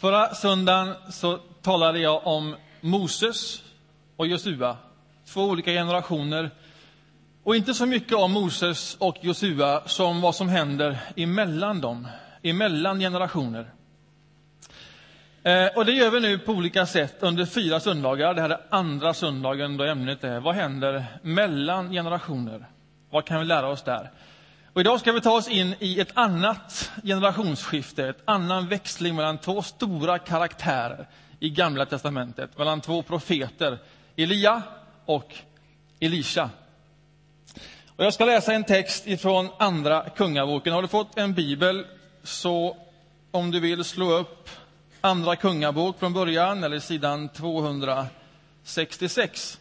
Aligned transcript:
Förra 0.00 0.34
söndagen 0.34 0.94
så 1.10 1.38
talade 1.62 1.98
jag 1.98 2.26
om 2.26 2.56
Moses 2.80 3.62
och 4.16 4.26
Josua, 4.26 4.76
två 5.32 5.44
olika 5.44 5.70
generationer. 5.70 6.50
Och 7.44 7.56
inte 7.56 7.74
så 7.74 7.86
mycket 7.86 8.12
om 8.12 8.32
Moses 8.32 8.96
och 9.00 9.16
Josua 9.20 9.82
som 9.86 10.20
vad 10.20 10.34
som 10.34 10.48
händer 10.48 10.98
emellan 11.16 11.80
dem, 11.80 12.08
emellan 12.42 13.00
generationer. 13.00 13.70
Eh, 15.42 15.66
och 15.76 15.84
det 15.84 15.92
gör 15.92 16.10
vi 16.10 16.20
nu 16.20 16.38
på 16.38 16.52
olika 16.52 16.86
sätt 16.86 17.16
under 17.20 17.46
fyra 17.46 17.80
söndagar. 17.80 18.34
Det 18.34 18.40
här 18.40 18.50
är 18.50 18.60
andra 18.70 19.14
söndagen 19.14 19.76
då 19.76 19.84
ämnet 19.84 20.24
är 20.24 20.40
Vad 20.40 20.54
händer 20.54 21.04
mellan 21.22 21.90
generationer? 21.90 22.66
Vad 23.10 23.24
kan 23.24 23.38
vi 23.38 23.44
lära 23.44 23.68
oss 23.68 23.82
där? 23.82 24.10
Och 24.78 24.82
idag 24.82 25.00
ska 25.00 25.12
vi 25.12 25.20
ta 25.20 25.32
oss 25.32 25.48
in 25.48 25.74
i 25.78 26.00
ett 26.00 26.10
annat 26.14 26.90
generationsskifte, 27.02 28.08
ett 28.08 28.22
annan 28.24 28.68
växling 28.68 29.16
mellan 29.16 29.38
två 29.38 29.62
stora 29.62 30.18
karaktärer 30.18 31.08
i 31.40 31.50
Gamla 31.50 31.86
testamentet, 31.86 32.58
mellan 32.58 32.80
två 32.80 33.02
profeter, 33.02 33.78
Elia 34.16 34.62
och 35.04 35.34
Elisha. 36.00 36.50
Och 37.96 38.04
jag 38.04 38.14
ska 38.14 38.24
läsa 38.24 38.52
en 38.52 38.64
text 38.64 39.06
ifrån 39.06 39.48
Andra 39.58 40.08
Kungaboken. 40.16 40.72
Har 40.72 40.82
du 40.82 40.88
fått 40.88 41.18
en 41.18 41.34
bibel, 41.34 41.86
så 42.22 42.76
om 43.30 43.50
du 43.50 43.60
vill 43.60 43.84
slå 43.84 44.12
upp 44.12 44.50
Andra 45.00 45.36
Kungabok 45.36 45.98
från 45.98 46.12
början, 46.12 46.64
eller 46.64 46.78
sidan 46.78 47.28
266. 47.28 49.58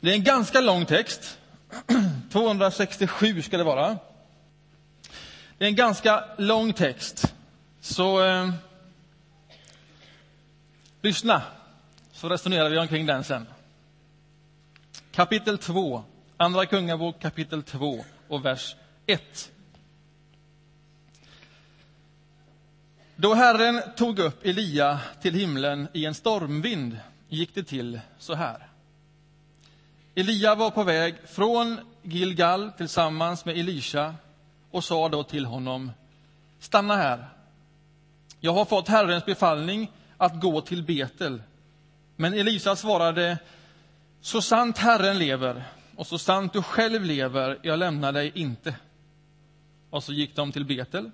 Det 0.00 0.10
är 0.10 0.14
en 0.14 0.24
ganska 0.24 0.60
lång 0.60 0.86
text. 0.86 1.38
267 2.32 3.42
ska 3.42 3.58
det 3.58 3.64
vara. 3.64 3.98
Det 5.58 5.64
är 5.64 5.68
en 5.68 5.76
ganska 5.76 6.24
lång 6.38 6.72
text. 6.72 7.34
Så 7.80 8.24
eh, 8.24 8.50
lyssna, 11.02 11.42
så 12.12 12.28
resonerar 12.28 12.70
vi 12.70 12.78
omkring 12.78 13.06
den 13.06 13.24
sen. 13.24 13.46
Kapitel 15.12 15.58
2, 15.58 16.04
Andra 16.36 16.66
Kungabok 16.66 17.20
kapitel 17.20 17.62
2 17.62 18.04
och 18.28 18.44
vers 18.44 18.76
1. 19.06 19.50
Då 23.16 23.34
Herren 23.34 23.82
tog 23.96 24.18
upp 24.18 24.46
Elia 24.46 25.00
till 25.22 25.34
himlen 25.34 25.88
i 25.92 26.04
en 26.04 26.14
stormvind 26.14 26.98
gick 27.28 27.54
det 27.54 27.62
till 27.62 28.00
så 28.18 28.34
här. 28.34 28.67
Elia 30.18 30.54
var 30.54 30.70
på 30.70 30.82
väg 30.82 31.14
från 31.28 31.80
Gilgal 32.02 32.72
tillsammans 32.76 33.44
med 33.44 33.58
Elisha 33.58 34.14
och 34.70 34.84
sa 34.84 35.08
då 35.08 35.22
till 35.22 35.44
honom, 35.46 35.92
stanna 36.60 36.96
här. 36.96 37.28
Jag 38.40 38.52
har 38.52 38.64
fått 38.64 38.88
Herrens 38.88 39.24
befallning 39.24 39.92
att 40.16 40.40
gå 40.40 40.60
till 40.60 40.82
Betel. 40.82 41.42
Men 42.16 42.34
Elisa 42.34 42.76
svarade, 42.76 43.38
så 44.20 44.42
sant 44.42 44.78
Herren 44.78 45.18
lever 45.18 45.64
och 45.96 46.06
så 46.06 46.18
sant 46.18 46.52
du 46.52 46.62
själv 46.62 47.04
lever, 47.04 47.58
jag 47.62 47.78
lämnar 47.78 48.12
dig 48.12 48.32
inte. 48.34 48.74
Och 49.90 50.04
så 50.04 50.12
gick 50.12 50.36
de 50.36 50.52
till 50.52 50.64
Betel. 50.64 51.10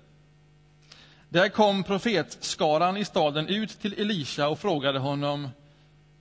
Där 1.29 1.49
kom 1.49 1.83
profetskaran 1.83 2.97
i 2.97 3.05
staden 3.05 3.47
ut 3.47 3.81
till 3.81 3.93
Elisha 3.93 4.47
och 4.47 4.59
frågade 4.59 4.99
honom, 4.99 5.49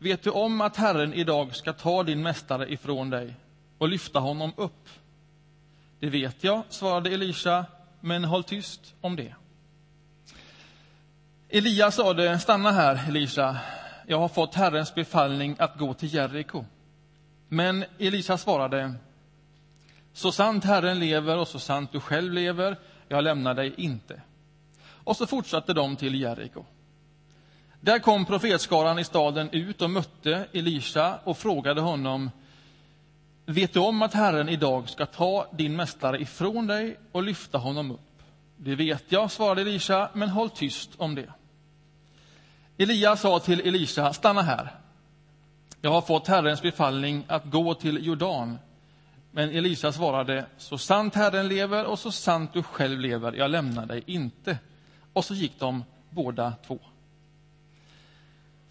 Vet 0.05 0.23
du 0.23 0.31
om 0.31 0.61
att 0.61 0.77
Herren 0.77 1.15
idag 1.15 1.57
ska 1.57 1.73
ta 1.73 2.03
din 2.03 2.23
mästare 2.23 2.73
ifrån 2.73 3.11
dig 3.11 3.35
och 3.79 3.89
lyfta 3.89 4.21
honom 4.21 4.53
upp? 4.57 4.89
Det 6.01 6.11
vet 6.11 6.45
jag, 6.45 6.63
svarade 6.69 7.11
Elisha, 7.11 7.67
men 8.01 8.25
håll 8.25 8.45
tyst 8.45 8.95
om 9.01 9.17
det. 9.17 9.35
Elia 11.49 11.91
sade, 11.91 12.39
stanna 12.39 12.73
här, 12.73 13.09
Elisha. 13.09 13.57
Jag 14.07 14.19
har 14.19 14.29
fått 14.29 14.55
Herrens 14.55 14.95
befallning 14.95 15.57
att 15.59 15.79
gå 15.79 15.95
till 15.95 16.15
Jeriko. 16.15 16.65
Men 17.49 17.85
Elisha 17.99 18.39
svarade, 18.39 18.95
så 20.13 20.33
sant 20.33 20.65
Herren 20.65 20.99
lever 20.99 21.39
och 21.39 21.49
så 21.49 21.59
sant 21.59 21.93
du 21.93 22.01
själv 22.01 22.33
lever, 22.33 22.77
jag 23.09 23.25
lämnar 23.25 23.55
dig 23.55 23.75
inte. 23.77 24.21
Och 24.87 25.17
så 25.17 25.27
fortsatte 25.27 25.73
de 25.73 25.97
till 25.97 26.21
Jeriko. 26.21 26.65
Där 27.85 27.99
kom 27.99 28.25
profetskaran 28.25 28.99
i 28.99 29.05
staden 29.05 29.51
ut 29.53 29.83
och 29.83 29.91
mötte 29.91 30.47
Elisha 30.53 31.19
och 31.25 31.39
frågade 31.39 31.81
honom 31.81 32.31
Vet 33.47 33.73
du 33.73 33.81
om 33.81 34.03
att 34.03 34.15
Herren 34.15 34.49
idag 34.49 34.89
ska 34.89 35.07
ta 35.07 35.47
din 35.53 35.77
mästare 35.77 36.21
ifrån 36.21 36.67
dig 36.67 36.97
och 37.13 37.23
lyfta 37.23 37.59
honom 37.59 37.91
upp? 37.91 38.23
Det 38.57 38.75
vet 38.75 39.05
jag, 39.09 39.31
svarade 39.31 39.61
Elisha, 39.61 40.11
men 40.13 40.29
håll 40.29 40.51
tyst 40.51 40.91
om 40.97 41.15
det. 41.15 41.33
Elia 42.79 43.17
sa 43.17 43.39
till 43.39 43.61
Elisha, 43.61 44.13
stanna 44.13 44.43
här. 44.43 44.75
Jag 45.81 45.91
har 45.91 46.03
fått 46.03 46.29
Herrens 46.29 46.63
befallning 46.63 47.25
att 47.29 47.45
gå 47.45 47.75
till 47.75 48.07
Jordan. 48.07 48.59
Men 49.31 49.51
Elisa 49.51 49.93
svarade, 49.93 50.47
så 50.57 50.79
sant 50.79 51.15
Herren 51.15 51.49
lever 51.49 51.85
och 51.85 51.99
så 51.99 52.13
sant 52.13 52.51
du 52.53 52.63
själv 52.63 53.01
lever, 53.01 53.33
jag 53.33 53.51
lämnar 53.51 53.87
dig 53.87 54.03
inte. 54.07 54.59
Och 55.13 55.25
så 55.25 55.35
gick 55.35 55.59
de 55.59 55.85
båda 56.11 56.53
två. 56.67 56.79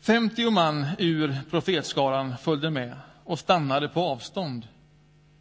50 0.04 0.52
man 0.52 0.86
ur 0.98 1.38
profetskaran 1.50 2.38
följde 2.38 2.70
med 2.70 2.98
och 3.24 3.40
stannade 3.40 3.90
på 3.90 4.02
avstånd 4.02 4.68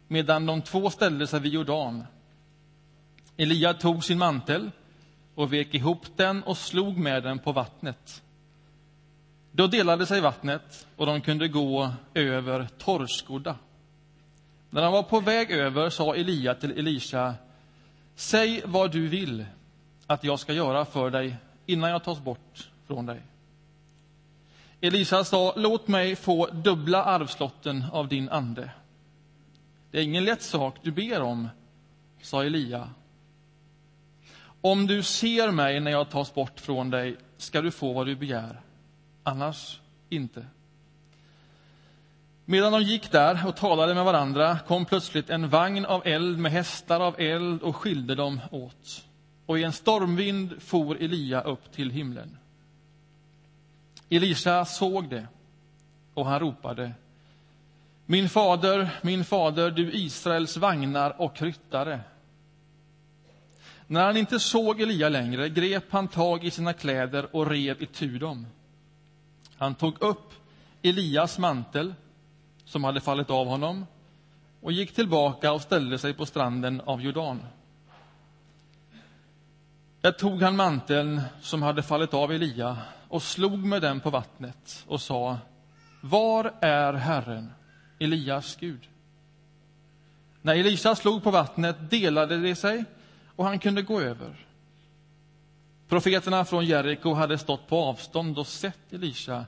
medan 0.07 0.45
de 0.45 0.61
två 0.61 0.89
ställde 0.89 1.27
sig 1.27 1.39
vid 1.39 1.53
Jordan. 1.53 2.03
Elia 3.37 3.73
tog 3.73 4.03
sin 4.03 4.17
mantel 4.17 4.71
och 5.35 5.53
vek 5.53 5.73
ihop 5.73 6.05
den 6.15 6.43
och 6.43 6.57
slog 6.57 6.97
med 6.97 7.23
den 7.23 7.39
på 7.39 7.51
vattnet. 7.51 8.23
Då 9.51 9.67
delade 9.67 10.05
sig 10.05 10.21
vattnet 10.21 10.87
och 10.95 11.05
de 11.05 11.21
kunde 11.21 11.47
gå 11.47 11.91
över 12.13 12.67
torrskodda. 12.77 13.55
När 14.69 14.81
de 14.81 14.93
var 14.93 15.03
på 15.03 15.19
väg 15.19 15.51
över 15.51 15.89
sa 15.89 16.15
Elia 16.15 16.55
till 16.55 16.71
Elisha 16.71 17.33
Säg 18.15 18.61
vad 18.65 18.91
du 18.91 19.07
vill 19.07 19.45
att 20.07 20.23
jag 20.23 20.39
ska 20.39 20.53
göra 20.53 20.85
för 20.85 21.09
dig 21.09 21.35
innan 21.65 21.89
jag 21.89 22.03
tas 22.03 22.19
bort 22.19 22.69
från 22.87 23.05
dig. 23.05 23.21
Elisa 24.85 25.23
sa, 25.23 25.53
låt 25.55 25.87
mig 25.87 26.15
få 26.15 26.47
dubbla 26.47 27.03
arvslotten 27.03 27.83
av 27.91 28.07
din 28.07 28.29
ande. 28.29 28.69
Det 29.91 29.99
är 29.99 30.03
ingen 30.03 30.25
lätt 30.25 30.41
sak 30.41 30.75
du 30.81 30.91
ber 30.91 31.21
om, 31.21 31.49
sa 32.21 32.43
Elia. 32.43 32.89
Om 34.61 34.87
du 34.87 35.03
ser 35.03 35.51
mig 35.51 35.79
när 35.79 35.91
jag 35.91 36.09
tas 36.09 36.33
bort 36.33 36.59
från 36.59 36.89
dig 36.89 37.15
ska 37.37 37.61
du 37.61 37.71
få 37.71 37.93
vad 37.93 38.05
du 38.05 38.15
begär, 38.15 38.61
annars 39.23 39.79
inte. 40.09 40.45
Medan 42.45 42.71
de 42.71 42.81
gick 42.81 43.11
där 43.11 43.47
och 43.47 43.55
talade 43.55 43.93
med 43.93 44.05
varandra 44.05 44.59
kom 44.67 44.85
plötsligt 44.85 45.29
en 45.29 45.49
vagn 45.49 45.85
av 45.85 46.07
eld 46.07 46.39
med 46.39 46.51
hästar 46.51 46.99
av 46.99 47.19
eld 47.19 47.61
och 47.61 47.75
skilde 47.75 48.15
dem 48.15 48.39
åt. 48.51 49.05
Och 49.45 49.59
i 49.59 49.63
en 49.63 49.73
stormvind 49.73 50.61
for 50.61 50.95
Elia 50.95 51.41
upp 51.41 51.71
till 51.71 51.91
himlen. 51.91 52.37
Elisa 54.15 54.65
såg 54.65 55.09
det 55.09 55.27
och 56.13 56.25
han 56.25 56.39
ropade 56.39 56.91
Min 58.05 58.29
fader, 58.29 58.89
min 59.01 59.25
fader, 59.25 59.71
du 59.71 59.93
Israels 59.93 60.57
vagnar 60.57 61.21
och 61.21 61.41
ryttare. 61.41 61.99
När 63.87 64.05
han 64.05 64.17
inte 64.17 64.39
såg 64.39 64.81
Elia 64.81 65.09
längre 65.09 65.49
grep 65.49 65.83
han 65.89 66.07
tag 66.07 66.43
i 66.43 66.51
sina 66.51 66.73
kläder 66.73 67.35
och 67.35 67.47
rev 67.47 67.83
itu 67.83 68.17
dem. 68.17 68.47
Han 69.57 69.75
tog 69.75 70.01
upp 70.01 70.33
Elias 70.81 71.39
mantel, 71.39 71.93
som 72.65 72.83
hade 72.83 73.01
fallit 73.01 73.29
av 73.29 73.47
honom, 73.47 73.85
och 74.61 74.71
gick 74.71 74.95
tillbaka 74.95 75.51
och 75.51 75.61
ställde 75.61 75.97
sig 75.97 76.13
på 76.13 76.25
stranden 76.25 76.81
av 76.81 77.01
Jordan. 77.01 77.41
Där 80.01 80.11
tog 80.11 80.41
han 80.41 80.55
manteln 80.55 81.21
som 81.41 81.61
hade 81.61 81.83
fallit 81.83 82.13
av 82.13 82.31
Elia 82.31 82.77
och 83.13 83.23
slog 83.23 83.63
med 83.63 83.81
den 83.81 83.99
på 83.99 84.09
vattnet 84.09 84.83
och 84.87 85.01
sa 85.01 85.37
Var 86.01 86.53
är 86.61 86.93
Herren, 86.93 87.51
Elias 87.99 88.55
Gud? 88.59 88.89
När 90.41 90.55
Elisa 90.55 90.95
slog 90.95 91.23
på 91.23 91.31
vattnet 91.31 91.89
delade 91.89 92.37
det 92.37 92.55
sig 92.55 92.85
och 93.35 93.45
han 93.45 93.59
kunde 93.59 93.81
gå 93.81 94.01
över. 94.01 94.45
Profeterna 95.87 96.45
från 96.45 96.65
Jeriko 96.65 97.13
hade 97.13 97.37
stått 97.37 97.67
på 97.67 97.77
avstånd 97.77 98.37
och 98.37 98.47
sett 98.47 98.93
Elisa. 98.93 99.45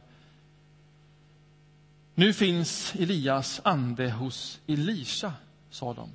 Nu 2.16 2.34
finns 2.34 2.96
Elias 2.96 3.62
ande 3.64 4.12
hos 4.12 4.60
Elisa, 4.68 5.34
sa 5.70 5.94
de. 5.94 6.10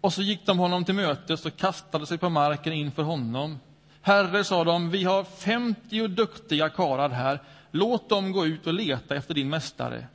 Och 0.00 0.12
så 0.12 0.22
gick 0.22 0.46
de 0.46 0.58
honom 0.58 0.84
till 0.84 0.94
mötes 0.94 1.46
och 1.46 1.56
kastade 1.56 2.06
sig 2.06 2.18
på 2.18 2.28
marken 2.28 2.72
inför 2.72 3.02
honom. 3.02 3.58
Herre, 4.02 4.44
sa 4.44 4.64
de, 4.64 4.90
vi 4.90 5.04
har 5.04 5.24
femtio 5.24 6.08
duktiga 6.08 6.68
karar 6.68 7.10
här. 7.10 7.40
Låt 7.70 8.08
dem 8.08 8.32
gå 8.32 8.46
ut 8.46 8.66
och 8.66 8.74
leta 8.74 9.16
efter 9.16 9.34
din 9.34 9.48
mästare. 9.48 10.06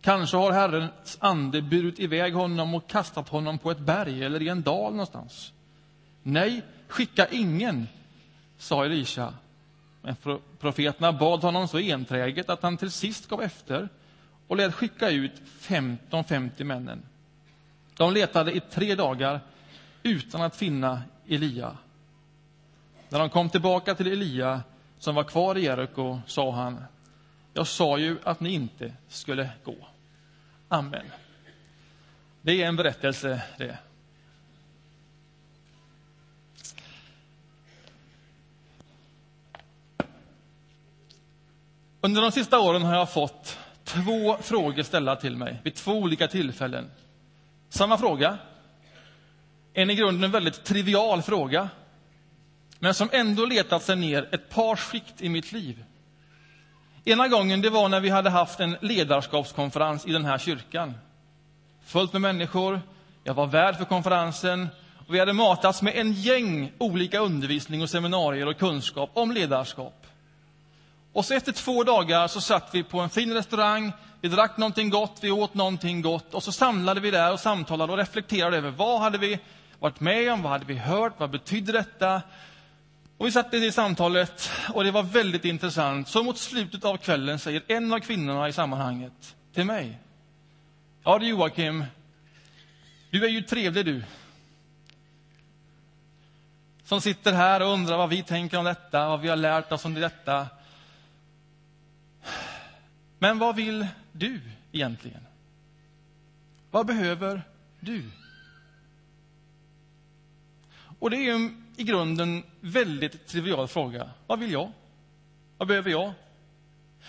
Kanske 0.00 0.36
har 0.36 0.52
Herrens 0.52 1.16
ande 1.20 1.62
burit 1.62 1.98
iväg 1.98 2.34
honom 2.34 2.74
och 2.74 2.88
kastat 2.88 3.28
honom 3.28 3.58
på 3.58 3.70
ett 3.70 3.78
berg 3.78 4.24
eller 4.24 4.42
i 4.42 4.48
en 4.48 4.62
dal 4.62 4.92
någonstans. 4.92 5.52
Nej, 6.22 6.62
skicka 6.88 7.26
ingen, 7.28 7.88
sa 8.58 8.84
Elisha. 8.84 9.34
Men 10.02 10.16
profeterna 10.60 11.12
bad 11.12 11.42
honom 11.42 11.68
så 11.68 11.78
enträget 11.78 12.50
att 12.50 12.62
han 12.62 12.76
till 12.76 12.90
sist 12.90 13.28
gav 13.28 13.42
efter 13.42 13.88
och 14.46 14.56
lät 14.56 14.74
skicka 14.74 15.10
ut 15.10 15.32
15 15.60 16.24
50 16.24 16.64
männen. 16.64 17.02
De 17.96 18.12
letade 18.12 18.52
i 18.52 18.60
tre 18.60 18.94
dagar 18.94 19.40
utan 20.02 20.42
att 20.42 20.56
finna 20.56 21.02
Elia. 21.28 21.76
När 23.12 23.18
de 23.18 23.30
kom 23.30 23.48
tillbaka 23.48 23.94
till 23.94 24.06
Elia, 24.06 24.62
som 24.98 25.14
var 25.14 25.24
kvar 25.24 25.58
i 25.58 25.64
Jeriko, 25.64 26.20
sa 26.26 26.52
han 26.52 26.84
Jag 27.54 27.66
sa 27.66 27.98
ju 27.98 28.18
att 28.24 28.40
ni 28.40 28.52
inte 28.52 28.92
skulle 29.08 29.50
gå. 29.64 29.74
Amen. 30.68 31.06
Det 32.42 32.62
är 32.62 32.68
en 32.68 32.76
berättelse, 32.76 33.42
det. 33.58 33.78
Under 42.00 42.22
de 42.22 42.32
sista 42.32 42.60
åren 42.60 42.82
har 42.82 42.94
jag 42.94 43.12
fått 43.12 43.58
två 43.84 44.36
frågor 44.40 44.82
ställda 44.82 45.16
till 45.16 45.36
mig 45.36 45.60
vid 45.64 45.74
två 45.74 45.92
olika 45.92 46.28
tillfällen. 46.28 46.90
Samma 47.68 47.98
fråga. 47.98 48.38
En 49.74 49.90
i 49.90 49.94
grunden 49.94 50.30
väldigt 50.30 50.64
trivial 50.64 51.22
fråga, 51.22 51.68
men 52.82 52.94
som 52.94 53.08
ändå 53.12 53.46
letat 53.46 53.82
sig 53.82 53.96
ner 53.96 54.28
ett 54.32 54.48
par 54.48 54.76
skikt 54.76 55.22
i 55.22 55.28
mitt 55.28 55.52
liv. 55.52 55.84
Ena 57.04 57.28
gången 57.28 57.60
det 57.60 57.70
var 57.70 57.88
när 57.88 58.00
vi 58.00 58.10
hade 58.10 58.30
haft 58.30 58.60
en 58.60 58.76
ledarskapskonferens 58.80 60.06
i 60.06 60.12
den 60.12 60.24
här 60.24 60.38
kyrkan. 60.38 60.94
Fullt 61.86 62.12
med 62.12 62.22
människor, 62.22 62.80
jag 63.24 63.34
var 63.34 63.46
värd 63.46 63.76
för 63.76 63.84
konferensen 63.84 64.68
och 65.06 65.14
vi 65.14 65.18
hade 65.18 65.32
matats 65.32 65.82
med 65.82 65.96
en 65.96 66.12
gäng 66.12 66.72
olika 66.78 67.18
undervisning 67.18 67.82
och 67.82 67.90
seminarier 67.90 68.48
och 68.48 68.58
kunskap 68.58 69.10
om 69.14 69.32
ledarskap. 69.32 70.06
Och 71.12 71.24
så 71.24 71.34
efter 71.34 71.52
två 71.52 71.84
dagar 71.84 72.28
så 72.28 72.40
satt 72.40 72.70
vi 72.72 72.82
på 72.82 73.00
en 73.00 73.10
fin 73.10 73.32
restaurang, 73.32 73.92
vi 74.20 74.28
drack 74.28 74.56
någonting 74.56 74.90
gott, 74.90 75.18
vi 75.20 75.30
åt 75.30 75.54
någonting 75.54 76.02
gott 76.02 76.34
och 76.34 76.42
så 76.42 76.52
samlade 76.52 77.00
vi 77.00 77.10
där 77.10 77.32
och 77.32 77.40
samtalade 77.40 77.92
och 77.92 77.98
reflekterade 77.98 78.56
över 78.56 78.70
vad 78.70 79.00
hade 79.00 79.18
vi 79.18 79.38
varit 79.78 80.00
med 80.00 80.32
om, 80.32 80.42
vad 80.42 80.52
hade 80.52 80.64
vi 80.64 80.76
hört, 80.76 81.12
vad 81.18 81.30
betydde 81.30 81.72
detta? 81.72 82.22
Och 83.22 83.28
vi 83.28 83.32
satt 83.32 83.54
i 83.54 83.60
det 83.60 83.72
samtalet 83.72 84.50
och 84.74 84.84
det 84.84 84.90
var 84.90 85.02
väldigt 85.02 85.44
intressant. 85.44 86.08
Så 86.08 86.22
mot 86.22 86.38
slutet 86.38 86.84
av 86.84 86.96
kvällen 86.96 87.38
säger 87.38 87.62
en 87.68 87.92
av 87.92 87.98
kvinnorna 87.98 88.48
i 88.48 88.52
sammanhanget 88.52 89.36
till 89.52 89.64
mig. 89.64 89.98
Ja 91.04 91.18
du 91.18 91.26
Joakim, 91.26 91.84
du 93.10 93.24
är 93.24 93.28
ju 93.28 93.42
trevlig 93.42 93.84
du. 93.84 94.04
Som 96.84 97.00
sitter 97.00 97.32
här 97.32 97.62
och 97.62 97.68
undrar 97.68 97.96
vad 97.96 98.08
vi 98.08 98.22
tänker 98.22 98.58
om 98.58 98.64
detta, 98.64 99.08
vad 99.08 99.20
vi 99.20 99.28
har 99.28 99.36
lärt 99.36 99.72
oss 99.72 99.84
om 99.84 99.94
detta. 99.94 100.46
Men 103.18 103.38
vad 103.38 103.56
vill 103.56 103.86
du 104.12 104.40
egentligen? 104.72 105.26
Vad 106.70 106.86
behöver 106.86 107.42
du? 107.80 108.10
Och 110.98 111.10
det 111.10 111.16
är 111.16 111.34
en 111.34 111.61
i 111.76 111.82
grunden 111.82 112.42
väldigt 112.60 113.26
trivial 113.26 113.68
fråga. 113.68 114.10
Vad 114.26 114.38
vill 114.38 114.52
jag? 114.52 114.72
Vad 115.58 115.68
behöver 115.68 115.90
jag? 115.90 116.12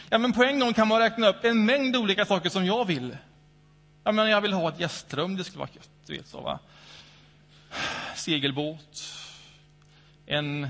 Ja, 0.09 0.17
men 0.17 0.33
på 0.33 0.43
en 0.43 0.59
gång 0.59 0.73
kan 0.73 0.87
man 0.87 0.99
räkna 0.99 1.27
upp 1.27 1.43
en 1.43 1.65
mängd 1.65 1.95
olika 1.95 2.25
saker 2.25 2.49
som 2.49 2.65
jag 2.65 2.85
vill. 2.85 3.17
Jag, 4.03 4.15
men 4.15 4.29
jag 4.29 4.41
vill 4.41 4.53
ha 4.53 4.69
ett 4.69 4.79
gästrum, 4.79 5.37
det 5.37 5.43
skulle 5.43 5.59
vara 5.59 5.69
gött. 5.73 5.89
Du 6.05 6.17
vet 6.17 6.27
så, 6.27 6.41
va? 6.41 6.59
Segelbåt, 8.15 9.03
en, 10.25 10.67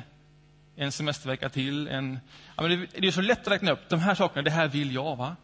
en 0.75 0.91
semestervecka 0.91 1.49
till. 1.49 1.87
En, 1.87 2.19
ja, 2.55 2.61
men 2.61 2.71
det, 2.71 2.87
det, 3.01 3.07
är 3.07 3.11
så 3.11 3.21
lätt 3.21 3.41
att 3.41 3.53
räkna 3.53 3.71
upp 3.71 3.89
de 3.89 3.99
här 3.99 4.15
sakerna, 4.15 4.41
det 4.41 4.51
här 4.51 4.67
vill 4.67 4.93
jag. 4.93 5.15
va? 5.15 5.35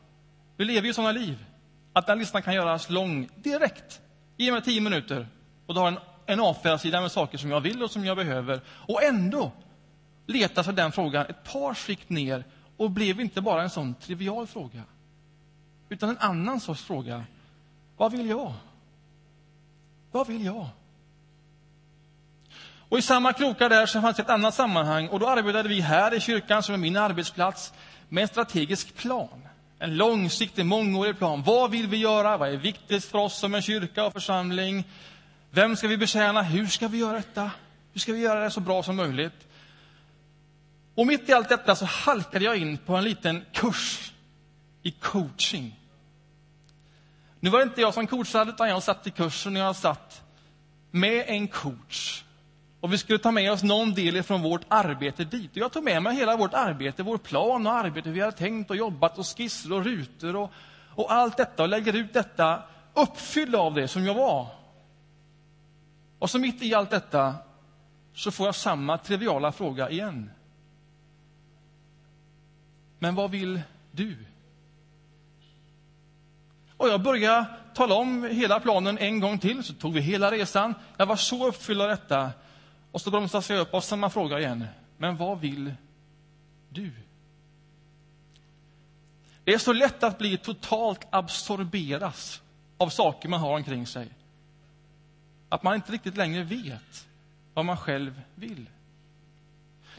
Vi 0.57 0.65
lever 0.65 0.87
ju 0.87 0.93
sådana 0.93 1.11
liv. 1.11 1.45
Att 1.93 2.07
den 2.07 2.19
listan 2.19 2.41
kan 2.41 2.53
göras 2.53 2.89
lång 2.89 3.29
direkt. 3.35 4.01
Ge 4.37 4.51
mig 4.51 4.61
tio 4.61 4.81
minuter 4.81 5.27
och 5.65 5.73
du 5.73 5.79
har 5.79 5.87
en, 5.87 5.99
en 6.29 6.39
A4-sida 6.39 7.01
med 7.01 7.11
saker 7.11 7.37
som 7.37 7.51
jag 7.51 7.61
vill 7.61 7.83
och 7.83 7.91
som 7.91 8.05
jag 8.05 8.17
behöver. 8.17 8.61
Och 8.69 9.03
ändå 9.03 9.51
letar 10.25 10.63
sig 10.63 10.73
den 10.73 10.91
frågan 10.91 11.25
ett 11.25 11.43
par 11.43 11.73
skikt 11.73 12.09
ner 12.09 12.43
och 12.77 12.91
blev 12.91 13.21
inte 13.21 13.41
bara 13.41 13.61
en 13.61 13.69
sån 13.69 13.93
trivial 13.95 14.47
fråga, 14.47 14.83
utan 15.89 16.09
en 16.09 16.17
annan 16.17 16.59
sorts 16.59 16.83
fråga. 16.83 17.23
Vad 17.97 18.11
vill 18.11 18.29
jag? 18.29 18.53
Vad 20.11 20.27
vill 20.27 20.45
jag? 20.45 20.67
Och 22.89 22.97
I 22.97 23.01
samma 23.01 23.33
krokar 23.33 23.69
där 23.69 23.85
så 23.85 24.01
fanns 24.01 24.19
ett 24.19 24.29
annat 24.29 24.53
sammanhang 24.53 25.07
och 25.07 25.19
då 25.19 25.27
arbetade 25.27 25.69
vi 25.69 25.81
här 25.81 26.13
i 26.13 26.19
kyrkan, 26.19 26.63
som 26.63 26.73
är 26.75 26.79
min 26.79 26.97
arbetsplats, 26.97 27.73
med 28.09 28.21
en 28.21 28.27
strategisk 28.27 28.95
plan. 28.95 29.47
En 29.79 29.97
långsiktig, 29.97 30.65
mångårig 30.65 31.17
plan. 31.17 31.43
Vad 31.43 31.71
vill 31.71 31.87
vi 31.87 31.97
göra? 31.97 32.37
Vad 32.37 32.49
är 32.49 32.57
viktigt 32.57 33.05
för 33.05 33.17
oss 33.17 33.39
som 33.39 33.55
en 33.55 33.61
kyrka 33.61 34.05
och 34.05 34.13
församling? 34.13 34.83
Vem 35.51 35.75
ska 35.75 35.87
vi 35.87 35.97
betjäna? 35.97 36.41
Hur 36.41 36.67
ska 36.67 36.87
vi 36.87 36.97
göra 36.97 37.17
detta? 37.17 37.51
Hur 37.93 37.99
ska 37.99 38.13
vi 38.13 38.19
göra 38.19 38.43
det 38.43 38.51
så 38.51 38.59
bra 38.59 38.83
som 38.83 38.95
möjligt? 38.95 39.47
Och 40.95 41.07
mitt 41.07 41.29
i 41.29 41.33
allt 41.33 41.49
detta 41.49 41.75
så 41.75 41.85
halkade 41.85 42.45
jag 42.45 42.57
in 42.57 42.77
på 42.77 42.95
en 42.95 43.03
liten 43.03 43.45
kurs 43.53 44.13
i 44.83 44.91
coaching. 44.91 45.75
Nu 47.39 47.49
var 47.49 47.59
det 47.59 47.63
inte 47.63 47.81
jag 47.81 47.93
som 47.93 48.07
coachade, 48.07 48.51
utan 48.51 48.69
jag 48.69 48.83
satt 48.83 49.07
i 49.07 49.11
kursen 49.11 49.55
och 49.55 49.61
jag 49.61 49.75
satt 49.75 50.21
med 50.91 51.23
en 51.27 51.47
coach. 51.47 52.23
Och 52.79 52.93
vi 52.93 52.97
skulle 52.97 53.19
ta 53.19 53.31
med 53.31 53.51
oss 53.51 53.63
någon 53.63 53.93
del 53.93 54.23
från 54.23 54.41
vårt 54.41 54.61
arbete 54.67 55.23
dit. 55.23 55.51
Och 55.51 55.57
jag 55.57 55.71
tog 55.71 55.83
med 55.83 56.03
mig 56.03 56.15
hela 56.15 56.37
vårt 56.37 56.53
arbete, 56.53 57.03
vår 57.03 57.17
plan 57.17 57.67
och 57.67 57.73
arbete 57.73 58.09
vi 58.09 58.19
hade 58.19 58.37
tänkt 58.37 58.69
och 58.69 58.75
jobbat 58.75 59.17
och 59.17 59.37
skisser 59.37 59.73
och 59.73 59.83
rutor 59.83 60.35
och, 60.35 60.51
och 60.95 61.13
allt 61.13 61.37
detta 61.37 61.63
och 61.63 61.69
lägger 61.69 61.93
ut 61.93 62.13
detta 62.13 62.63
uppfylld 62.93 63.55
av 63.55 63.73
det 63.73 63.87
som 63.87 64.05
jag 64.05 64.13
var. 64.13 64.58
Och 66.19 66.29
så 66.29 66.39
mitt 66.39 66.61
i 66.61 66.73
allt 66.73 66.89
detta 66.89 67.35
så 68.13 68.31
får 68.31 68.45
jag 68.45 68.55
samma 68.55 68.97
triviala 68.97 69.51
fråga 69.51 69.89
igen. 69.89 70.31
Men 72.99 73.15
vad 73.15 73.31
vill 73.31 73.61
du? 73.91 74.17
Och 76.77 76.89
jag 76.89 77.01
började 77.01 77.45
tala 77.73 77.95
om 77.95 78.23
hela 78.23 78.59
planen 78.59 78.97
en 78.97 79.19
gång 79.19 79.39
till, 79.39 79.63
så 79.63 79.73
tog 79.73 79.93
vi 79.93 80.01
hela 80.01 80.31
resan. 80.31 80.73
Jag 80.97 81.05
var 81.05 81.15
så 81.15 81.47
uppfylld 81.47 81.81
av 81.81 81.89
detta. 81.89 82.31
Och 82.91 83.01
så 83.01 83.11
bromsas 83.11 83.49
jag 83.49 83.59
upp 83.59 83.73
av 83.73 83.81
samma 83.81 84.09
fråga 84.09 84.39
igen. 84.39 84.65
Men 84.97 85.17
vad 85.17 85.39
vill 85.39 85.73
du? 86.69 86.91
Det 89.43 89.53
är 89.53 89.57
så 89.57 89.73
lätt 89.73 90.03
att 90.03 90.17
bli 90.17 90.37
totalt 90.37 91.07
absorberas 91.09 92.41
av 92.77 92.89
saker 92.89 93.29
man 93.29 93.39
har 93.39 93.55
omkring 93.55 93.87
sig. 93.87 94.09
Att 95.49 95.63
man 95.63 95.75
inte 95.75 95.91
riktigt 95.91 96.17
längre 96.17 96.43
vet 96.43 97.07
vad 97.53 97.65
man 97.65 97.77
själv 97.77 98.21
vill. 98.35 98.69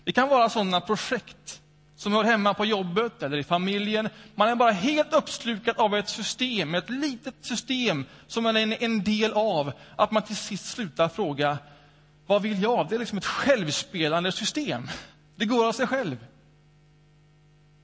Det 0.05 0.13
kan 0.13 0.29
vara 0.29 0.49
sådana 0.49 0.81
projekt 0.81 1.61
som 1.97 2.13
hör 2.13 2.25
hemma 2.25 2.55
på 2.55 2.65
jobbet 2.65 3.23
eller 3.23 3.37
i 3.37 3.45
familjen. 3.45 4.09
Man 4.35 4.49
är 4.49 4.55
bara 4.57 4.71
helt 4.71 5.13
uppslukad 5.13 5.79
av 5.79 5.97
ett 5.97 6.09
system, 6.09 6.75
ett 6.75 6.91
litet 6.91 7.35
system 7.41 8.05
som 8.27 8.43
man 8.43 8.57
är 8.57 8.83
en 8.83 9.05
del 9.05 9.33
av. 9.33 9.73
Att 9.97 10.11
man 10.11 10.23
till 10.23 10.37
sist 10.37 10.67
slutar 10.67 11.09
fråga, 11.09 11.59
vad 12.27 12.43
vill 12.43 12.63
jag? 12.63 12.89
Det 12.89 12.95
är 12.95 12.99
liksom 12.99 13.19
ett 13.19 13.25
självspelande 13.25 14.33
system. 14.33 14.89
Det 15.37 15.45
går 15.45 15.69
av 15.69 15.73
sig 15.73 15.87
själv. 15.87 16.27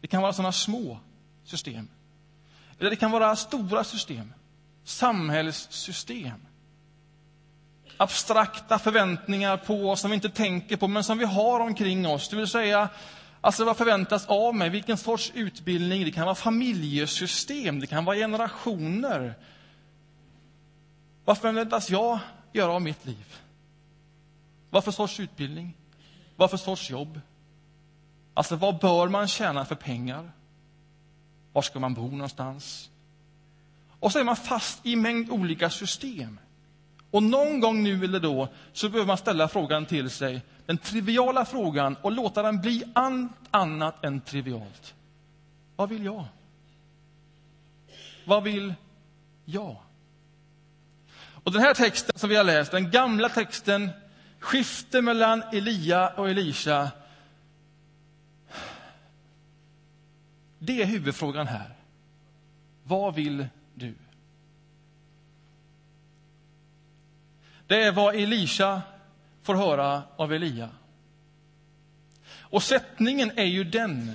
Det 0.01 0.07
kan 0.07 0.23
vara 0.23 0.33
sådana 0.33 0.53
små 0.53 0.99
system. 1.45 1.89
Eller 2.79 2.91
det 2.91 2.97
kan 2.97 3.11
vara 3.11 3.37
stora 3.37 3.85
system. 3.85 4.33
Samhällssystem. 4.85 6.47
Abstrakta 7.97 8.79
förväntningar 8.79 9.57
på 9.57 9.91
oss 9.91 10.01
som 10.01 10.11
vi 10.11 10.15
inte 10.15 10.29
tänker 10.29 10.77
på, 10.77 10.89
men 10.89 11.05
som 11.05 11.19
vi 11.19 11.25
har 11.25 11.61
omkring 11.61 12.07
oss. 12.07 12.29
Det 12.29 12.37
vill 12.37 12.47
säga, 12.47 12.89
Alltså 13.47 13.65
vad 13.65 13.77
förväntas 13.77 14.27
av 14.27 14.55
mig? 14.55 14.71
Vilken 14.71 14.97
sorts 14.97 15.33
utbildning? 15.35 16.05
Det 16.05 16.11
kan 16.11 16.25
vara 16.25 16.35
familjesystem, 16.35 17.81
det 17.81 17.87
kan 17.87 18.05
vara 18.05 18.17
generationer. 18.17 19.35
Vad 21.25 21.39
förväntas 21.39 21.91
jag 21.91 22.19
göra 22.53 22.73
av 22.73 22.83
mitt 22.83 23.07
liv? 23.07 23.37
Vad 24.71 24.85
för 24.85 24.93
sorts 24.93 25.21
utbildning? 25.21 25.77
Vad 26.37 26.51
för 26.51 26.57
sorts 26.57 26.91
jobb? 26.91 27.21
Alltså, 28.35 28.57
vad 28.57 28.79
bör 28.79 29.09
man 29.09 29.29
tjäna 29.29 29.65
för 29.65 29.75
pengar? 29.75 30.33
Var 31.53 31.63
ska 31.63 31.79
man 31.79 31.95
bo 31.95 32.11
någonstans? 32.11 32.91
Och 34.01 34.13
så 34.13 34.19
är 34.19 34.25
man 34.25 34.37
fast 34.37 34.87
i 34.87 34.93
en 34.93 35.03
mängd 35.03 35.31
olika 35.31 35.71
system. 35.71 36.39
Och 37.17 37.23
någon 37.23 37.61
gång 37.61 37.83
nu 37.83 38.05
eller 38.05 38.21
då 38.21 38.49
så 38.73 38.89
behöver 38.89 39.07
man 39.07 39.19
ställa 39.19 39.49
frågan 39.49 39.87
till 39.87 40.11
sig, 40.11 40.43
den 40.67 40.79
triviala 40.79 41.45
frågan, 41.45 41.97
och 42.03 42.13
låta 42.13 42.43
den 42.43 42.61
bli 42.61 42.85
allt 42.93 43.33
annat 43.51 44.05
än 44.05 44.21
trivialt. 44.21 44.95
Vad 45.77 45.89
vill 45.89 46.05
jag? 46.05 46.25
Vad 48.25 48.43
vill 48.43 48.75
jag? 49.45 49.77
Och 51.17 51.53
den 51.53 51.63
här 51.63 51.75
texten 51.75 52.19
som 52.19 52.31
vi 52.31 52.37
har 52.37 52.45
läst, 52.45 52.71
den 52.71 52.91
gamla 52.91 53.29
texten 53.29 53.91
skifte 54.39 55.03
mellan 55.03 55.43
Elia 55.53 56.09
och 56.09 56.31
Elisha. 56.31 56.91
Det 60.59 60.83
är 60.83 60.87
huvudfrågan 60.87 61.47
här. 61.47 61.75
Vad 62.83 63.15
vill 63.15 63.47
du? 63.75 63.95
Det 67.67 67.83
är 67.83 67.93
vad 67.93 68.15
Elisha 68.15 68.83
får 69.43 69.55
höra 69.55 70.03
av 70.17 70.33
Elia. 70.33 70.69
Och 72.39 72.63
sättningen 72.63 73.33
är 73.37 73.45
ju 73.45 73.65
den 73.65 74.13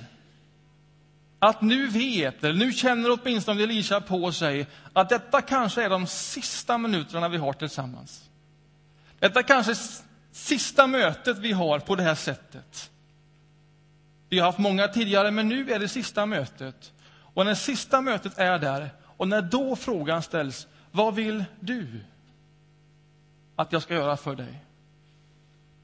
att 1.38 1.62
nu 1.62 1.86
vet, 1.86 2.44
eller 2.44 2.54
nu 2.54 2.72
känner 2.72 3.18
åtminstone 3.20 3.62
Elisha 3.62 4.00
på 4.00 4.32
sig 4.32 4.66
att 4.92 5.08
detta 5.08 5.40
kanske 5.42 5.82
är 5.82 5.90
de 5.90 6.06
sista 6.06 6.78
minuterna 6.78 7.28
vi 7.28 7.36
har 7.36 7.52
tillsammans. 7.52 8.30
Detta 9.18 9.42
kanske 9.42 9.72
är 9.72 9.78
sista 10.32 10.86
mötet 10.86 11.38
vi 11.38 11.52
har 11.52 11.78
på 11.78 11.96
det 11.96 12.02
här 12.02 12.14
sättet. 12.14 12.90
Vi 14.28 14.38
har 14.38 14.46
haft 14.46 14.58
många 14.58 14.88
tidigare, 14.88 15.30
men 15.30 15.48
nu 15.48 15.72
är 15.72 15.78
det 15.78 15.88
sista 15.88 16.26
mötet. 16.26 16.92
Och 17.34 17.44
när 17.44 17.54
sista 17.54 18.00
mötet 18.00 18.38
är 18.38 18.58
där, 18.58 18.90
och 19.02 19.28
när 19.28 19.42
då 19.42 19.76
frågan 19.76 20.22
ställs, 20.22 20.66
vad 20.90 21.14
vill 21.14 21.44
du 21.60 22.00
att 23.56 23.72
jag 23.72 23.82
ska 23.82 23.94
göra 23.94 24.16
för 24.16 24.36
dig? 24.36 24.64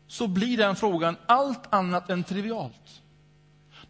Så 0.06 0.28
blir 0.28 0.56
den 0.56 0.76
frågan 0.76 1.16
allt 1.26 1.75
annat 1.75 2.10
än 2.10 2.25
trivialt. 2.25 3.02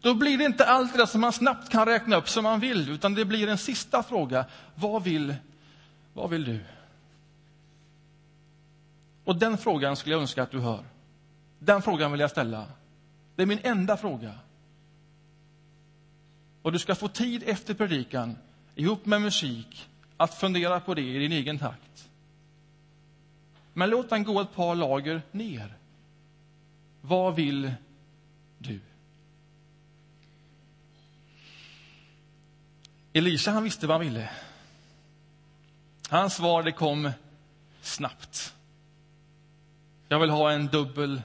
Då 0.01 0.13
blir 0.13 0.37
det 0.37 0.43
inte 0.43 0.65
allt 0.65 0.97
det 0.97 1.07
som 1.07 1.21
man 1.21 1.33
snabbt 1.33 1.69
kan 1.69 1.85
räkna 1.85 2.15
upp 2.15 2.29
som 2.29 2.43
man 2.43 2.59
vill, 2.59 2.89
utan 2.89 3.13
det 3.13 3.25
blir 3.25 3.47
en 3.47 3.57
sista 3.57 4.03
fråga. 4.03 4.45
Vad 4.75 5.03
vill, 5.03 5.35
vad 6.13 6.29
vill 6.29 6.43
du? 6.43 6.59
Och 9.23 9.35
den 9.35 9.57
frågan 9.57 9.95
skulle 9.95 10.15
jag 10.15 10.21
önska 10.21 10.43
att 10.43 10.51
du 10.51 10.59
hör. 10.59 10.85
Den 11.59 11.81
frågan 11.81 12.11
vill 12.11 12.21
jag 12.21 12.29
ställa. 12.29 12.65
Det 13.35 13.41
är 13.41 13.45
min 13.45 13.59
enda 13.63 13.97
fråga. 13.97 14.33
Och 16.61 16.71
du 16.71 16.79
ska 16.79 16.95
få 16.95 17.07
tid 17.07 17.43
efter 17.45 17.73
predikan, 17.73 18.37
ihop 18.75 19.05
med 19.05 19.21
musik, 19.21 19.89
att 20.17 20.33
fundera 20.33 20.79
på 20.79 20.93
det 20.93 21.01
i 21.01 21.19
din 21.19 21.31
egen 21.31 21.59
takt. 21.59 21.88
Men 23.79 23.89
låt 23.89 24.09
den 24.09 24.23
gå 24.23 24.41
ett 24.41 24.55
par 24.55 24.75
lager 24.75 25.21
ner. 25.31 25.77
Vad 27.01 27.35
vill 27.35 27.73
du? 28.57 28.79
Elisa 33.13 33.51
han 33.51 33.63
visste 33.63 33.87
vad 33.87 33.97
han 33.97 34.05
ville. 34.05 34.29
Hans 36.09 36.35
svar 36.35 36.63
det 36.63 36.71
kom 36.71 37.11
snabbt. 37.81 38.53
Jag 40.07 40.19
vill 40.19 40.29
ha 40.29 40.51
en 40.51 40.67
dubbel 40.67 41.21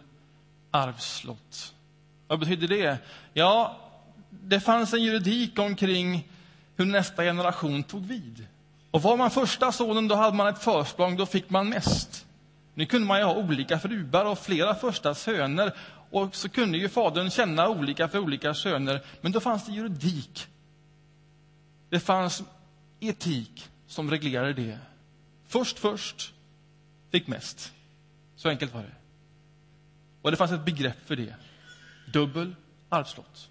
arvslott. 0.70 1.74
Vad 2.26 2.40
betyder 2.40 2.68
det? 2.68 2.98
Ja, 3.32 3.76
det 4.30 4.60
fanns 4.60 4.92
en 4.92 5.02
juridik 5.02 5.58
omkring 5.58 6.28
hur 6.76 6.86
nästa 6.86 7.22
generation 7.22 7.82
tog 7.82 8.06
vid. 8.06 8.46
Och 8.90 9.02
var 9.02 9.16
man 9.16 9.30
första 9.30 9.72
sonen, 9.72 10.08
då 10.08 10.14
hade 10.14 10.36
man 10.36 10.46
ett 10.46 10.62
försprång, 10.62 11.16
då 11.16 11.26
fick 11.26 11.50
man 11.50 11.68
mest. 11.68 12.23
Nu 12.74 12.86
kunde 12.86 13.06
man 13.06 13.18
ju 13.18 13.24
ha 13.24 13.34
olika 13.34 13.78
fruar 13.78 14.24
och 14.24 14.38
flera 14.38 14.74
första 14.74 15.14
söner, 15.14 15.72
och 16.10 16.36
så 16.36 16.48
kunde 16.48 16.78
ju 16.78 16.88
fadern 16.88 17.30
känna 17.30 17.68
olika 17.68 18.08
för 18.08 18.18
olika 18.18 18.54
söner, 18.54 19.00
men 19.20 19.32
då 19.32 19.40
fanns 19.40 19.66
det 19.66 19.72
juridik. 19.72 20.46
Det 21.90 22.00
fanns 22.00 22.42
etik 23.00 23.68
som 23.86 24.10
reglerade 24.10 24.52
det. 24.52 24.78
Först 25.46 25.78
först 25.78 26.34
fick 27.10 27.26
mest. 27.26 27.72
Så 28.36 28.48
enkelt 28.48 28.74
var 28.74 28.82
det. 28.82 28.94
Och 30.22 30.30
det 30.30 30.36
fanns 30.36 30.52
ett 30.52 30.64
begrepp 30.64 31.06
för 31.06 31.16
det. 31.16 31.34
Dubbel 32.12 32.54
arvslott. 32.88 33.50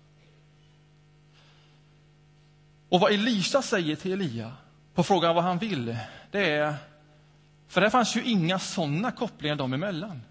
Och 2.90 3.00
vad 3.00 3.12
Elisa 3.12 3.62
säger 3.62 3.96
till 3.96 4.12
Elia 4.12 4.52
på 4.94 5.04
frågan 5.04 5.36
vad 5.36 5.44
han 5.44 5.58
vill, 5.58 5.98
det 6.32 6.50
är... 6.50 6.76
För 7.74 7.82
det 7.82 7.90
fanns 7.90 8.16
ju 8.16 8.24
inga 8.24 8.60
sådana 8.60 9.12
kopplingar 9.12 9.56
dem 9.56 9.74
emellan. 9.74 10.22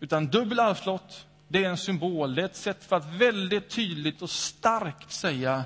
Utan 0.00 0.26
dubbel 0.26 0.60
arvslott, 0.60 1.26
det 1.48 1.64
är 1.64 1.68
en 1.68 1.76
symbol, 1.76 2.34
det 2.34 2.42
är 2.42 2.46
ett 2.46 2.56
sätt 2.56 2.84
för 2.84 2.96
att 2.96 3.14
väldigt 3.14 3.70
tydligt 3.70 4.22
och 4.22 4.30
starkt 4.30 5.12
säga 5.12 5.64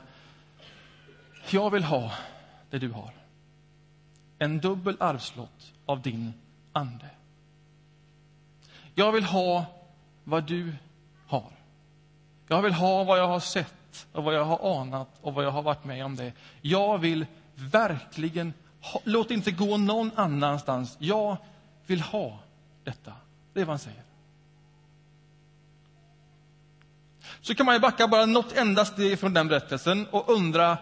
jag 1.50 1.70
vill 1.70 1.84
ha 1.84 2.12
det 2.70 2.78
du 2.78 2.90
har. 2.90 3.10
En 4.38 4.60
dubbel 4.60 4.96
arvslott 5.00 5.72
av 5.86 6.02
din 6.02 6.32
ande. 6.72 7.10
Jag 8.94 9.12
vill 9.12 9.24
ha 9.24 9.64
vad 10.24 10.44
du 10.44 10.74
har. 11.26 11.52
Jag 12.48 12.62
vill 12.62 12.72
ha 12.72 13.04
vad 13.04 13.18
jag 13.18 13.28
har 13.28 13.40
sett 13.40 14.06
och 14.12 14.24
vad 14.24 14.34
jag 14.34 14.44
har 14.44 14.80
anat 14.80 15.08
och 15.20 15.34
vad 15.34 15.44
jag 15.44 15.50
har 15.50 15.62
varit 15.62 15.84
med 15.84 16.04
om 16.04 16.16
det. 16.16 16.32
Jag 16.60 16.98
vill 16.98 17.26
verkligen 17.54 18.52
låt 19.04 19.28
det 19.28 19.34
inte 19.34 19.50
gå 19.50 19.76
någon 19.76 20.10
annanstans. 20.14 20.96
Jag 20.98 21.36
vill 21.86 22.00
ha 22.00 22.38
detta. 22.84 23.12
Det 23.52 23.60
är 23.60 23.64
vad 23.64 23.72
han 23.72 23.78
säger. 23.78 24.02
Så 27.40 27.54
kan 27.54 27.66
man 27.66 27.74
ju 27.74 27.80
backa 27.80 28.08
bara 28.08 28.26
något 28.26 28.52
enda 28.52 28.84
steg 28.84 29.18
från 29.18 29.34
den 29.34 29.48
berättelsen 29.48 30.06
och 30.06 30.28
undra 30.28 30.78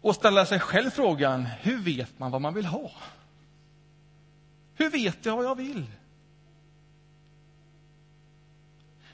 och 0.00 0.14
ställa 0.14 0.46
sig 0.46 0.60
själv 0.60 0.90
frågan, 0.90 1.46
hur 1.60 1.78
vet 1.78 2.18
man 2.18 2.30
vad 2.30 2.40
man 2.40 2.54
vill 2.54 2.66
ha? 2.66 2.90
Hur 4.74 4.90
vet 4.90 5.26
jag 5.26 5.36
vad 5.36 5.44
jag 5.44 5.54
vill? 5.54 5.86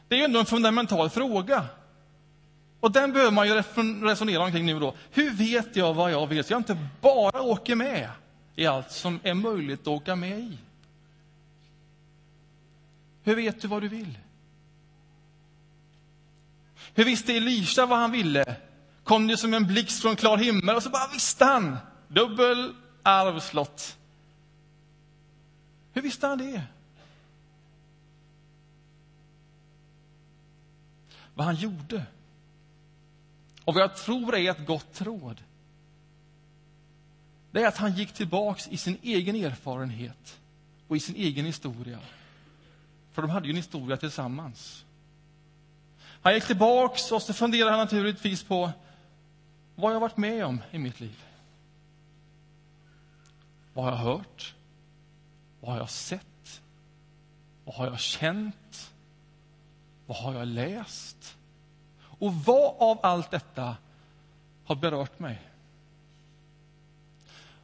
Det 0.08 0.14
är 0.14 0.18
ju 0.18 0.25
ändå 0.25 0.40
en 0.40 0.46
fundamental 0.46 1.11
fråga. 1.11 1.64
Och 2.80 2.92
den 2.92 3.12
behöver 3.12 3.33
man 3.33 3.49
ju 3.49 3.54
resonera 4.04 4.42
omkring 4.42 4.66
nu 4.66 4.78
då. 4.80 4.95
Hur 5.11 5.30
vet 5.30 5.76
jag 5.76 5.95
vad 5.95 6.12
jag 6.12 6.26
vill? 6.26 6.45
Så 6.45 6.52
jag 6.52 6.61
inte 6.61 6.88
bara 7.00 7.42
åker 7.42 7.75
med 7.75 8.11
i 8.56 8.66
allt 8.66 8.90
som 8.90 9.21
är 9.23 9.35
möjligt 9.35 9.80
att 9.80 9.88
åka 9.88 10.16
med 10.16 10.38
i. 10.38 10.59
Hur 13.23 13.37
vet 13.37 13.61
du 13.61 13.68
vad 13.68 13.83
du 13.83 13.88
vill? 13.88 14.18
Hur 16.95 17.04
visste 17.04 17.33
Elisha 17.33 17.87
vad 17.87 17.99
han 17.99 18.12
ville? 18.12 18.56
Kom 19.04 19.26
det 19.26 19.37
som 19.37 19.54
en 19.54 19.66
blixt 19.66 20.02
från 20.02 20.16
klar 20.16 20.37
himmel 20.37 20.76
och 20.76 20.83
så 20.83 20.90
bara 20.90 21.09
visste 21.12 21.45
han. 21.45 21.76
Dubbel 22.09 22.75
arvslott. 23.02 23.99
Hur 25.92 26.02
visste 26.02 26.26
han 26.26 26.38
det? 26.38 26.62
Vad 31.35 31.47
han 31.47 31.54
gjorde 31.54 32.06
och 33.66 33.75
vad 33.75 33.82
jag 33.82 33.96
tror 33.96 34.37
är 34.37 34.50
ett 34.50 34.66
gott 34.66 35.02
råd 35.02 35.42
det 37.56 37.62
är 37.62 37.68
att 37.68 37.76
han 37.76 37.92
gick 37.92 38.12
tillbaks 38.12 38.68
i 38.68 38.76
sin 38.76 38.99
egen 39.02 39.37
erfarenhet 39.37 40.40
och 40.88 40.96
i 40.96 41.00
sin 41.00 41.16
egen 41.16 41.46
historia. 41.46 41.99
För 43.12 43.23
de 43.23 43.30
hade 43.30 43.46
ju 43.46 43.50
en 43.50 43.56
historia 43.56 43.96
tillsammans. 43.96 44.85
Han 46.23 46.35
gick 46.35 46.44
tillbaks 46.44 47.12
och 47.12 47.23
så 47.23 47.32
funderade 47.32 47.70
han 47.70 47.80
naturligtvis 47.80 48.42
på 48.44 48.70
vad 49.75 49.94
jag 49.94 50.00
varit 50.00 50.16
med 50.16 50.44
om 50.44 50.62
i 50.70 50.78
mitt 50.78 51.00
liv. 51.00 51.25
Vad 53.75 53.85
har 53.85 53.92
jag 53.92 53.99
hört? 53.99 54.54
Vad 55.61 55.70
har 55.70 55.78
jag 55.78 55.90
sett? 55.90 56.61
Vad 57.64 57.75
har 57.75 57.87
jag 57.87 58.00
känt? 58.00 58.92
Vad 60.06 60.18
har 60.18 60.35
jag 60.35 60.46
läst? 60.49 61.36
Och 62.18 62.35
vad 62.35 62.75
av 62.78 62.99
allt 63.02 63.30
detta 63.30 63.76
har 64.64 64.76
berört 64.76 65.18
mig? 65.18 65.42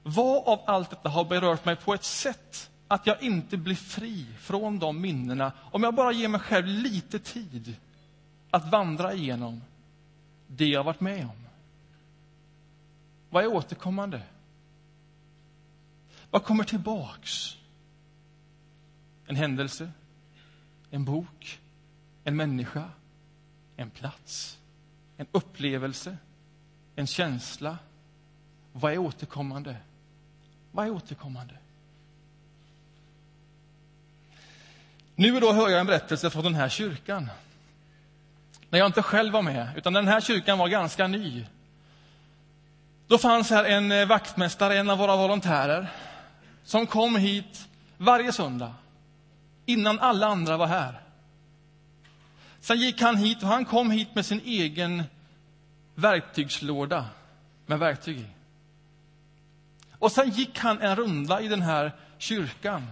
Vad 0.02 0.44
av 0.48 0.60
allt 0.66 0.90
detta 0.90 1.08
har 1.08 1.24
berört 1.24 1.64
mig 1.64 1.76
på 1.76 1.94
ett 1.94 2.04
sätt 2.04 2.70
att 2.88 3.06
jag 3.06 3.22
inte 3.22 3.56
blir 3.56 3.74
fri 3.74 4.26
från 4.38 4.78
de 4.78 5.00
minnena 5.00 5.52
om 5.70 5.82
jag 5.82 5.94
bara 5.94 6.12
ger 6.12 6.28
mig 6.28 6.40
själv 6.40 6.66
lite 6.66 7.18
tid 7.18 7.76
att 8.50 8.70
vandra 8.70 9.12
igenom 9.12 9.62
det 10.46 10.66
jag 10.66 10.84
varit 10.84 11.00
med 11.00 11.24
om? 11.24 11.46
Vad 13.30 13.44
är 13.44 13.48
återkommande? 13.48 14.22
Vad 16.30 16.44
kommer 16.44 16.64
tillbaks? 16.64 17.56
En 19.26 19.36
händelse? 19.36 19.90
En 20.90 21.04
bok? 21.04 21.60
En 22.24 22.36
människa? 22.36 22.90
En 23.82 23.90
plats? 23.90 24.58
En 25.16 25.26
upplevelse? 25.32 26.16
En 26.96 27.06
känsla? 27.06 27.78
Vad 28.72 28.92
är 28.92 28.98
återkommande? 28.98 29.76
Vad 30.70 30.86
är 30.86 30.90
återkommande? 30.90 31.54
Nu 35.14 35.40
då 35.40 35.52
hör 35.52 35.68
jag 35.68 35.80
en 35.80 35.86
berättelse 35.86 36.30
från 36.30 36.44
den 36.44 36.54
här 36.54 36.68
kyrkan. 36.68 37.30
När 38.70 38.78
jag 38.78 38.88
inte 38.88 39.02
själv 39.02 39.32
var 39.32 39.42
med, 39.42 39.68
utan 39.76 39.92
den 39.92 40.08
här 40.08 40.20
kyrkan 40.20 40.58
var 40.58 40.68
ganska 40.68 41.06
ny. 41.06 41.46
Då 43.06 43.18
fanns 43.18 43.50
här 43.50 43.64
en 43.64 43.92
eh, 43.92 44.06
vaktmästare, 44.06 44.78
en 44.78 44.90
av 44.90 44.98
våra 44.98 45.16
volontärer, 45.16 45.92
som 46.64 46.86
kom 46.86 47.16
hit 47.16 47.68
varje 47.96 48.32
söndag. 48.32 48.74
innan 49.66 49.98
alla 49.98 50.26
andra 50.26 50.56
var 50.56 50.66
här. 50.66 51.01
Sen 52.62 52.78
gick 52.78 53.00
han 53.00 53.16
hit 53.16 53.42
och 53.42 53.48
han 53.48 53.64
kom 53.64 53.90
hit 53.90 54.14
med 54.14 54.26
sin 54.26 54.40
egen 54.44 55.02
verktygslåda 55.94 57.06
med 57.66 57.78
verktyg 57.78 58.18
i. 58.18 58.26
Och 59.98 60.12
sen 60.12 60.30
gick 60.30 60.58
han 60.58 60.80
en 60.80 60.96
runda 60.96 61.40
i 61.40 61.48
den 61.48 61.62
här 61.62 61.92
kyrkan. 62.18 62.86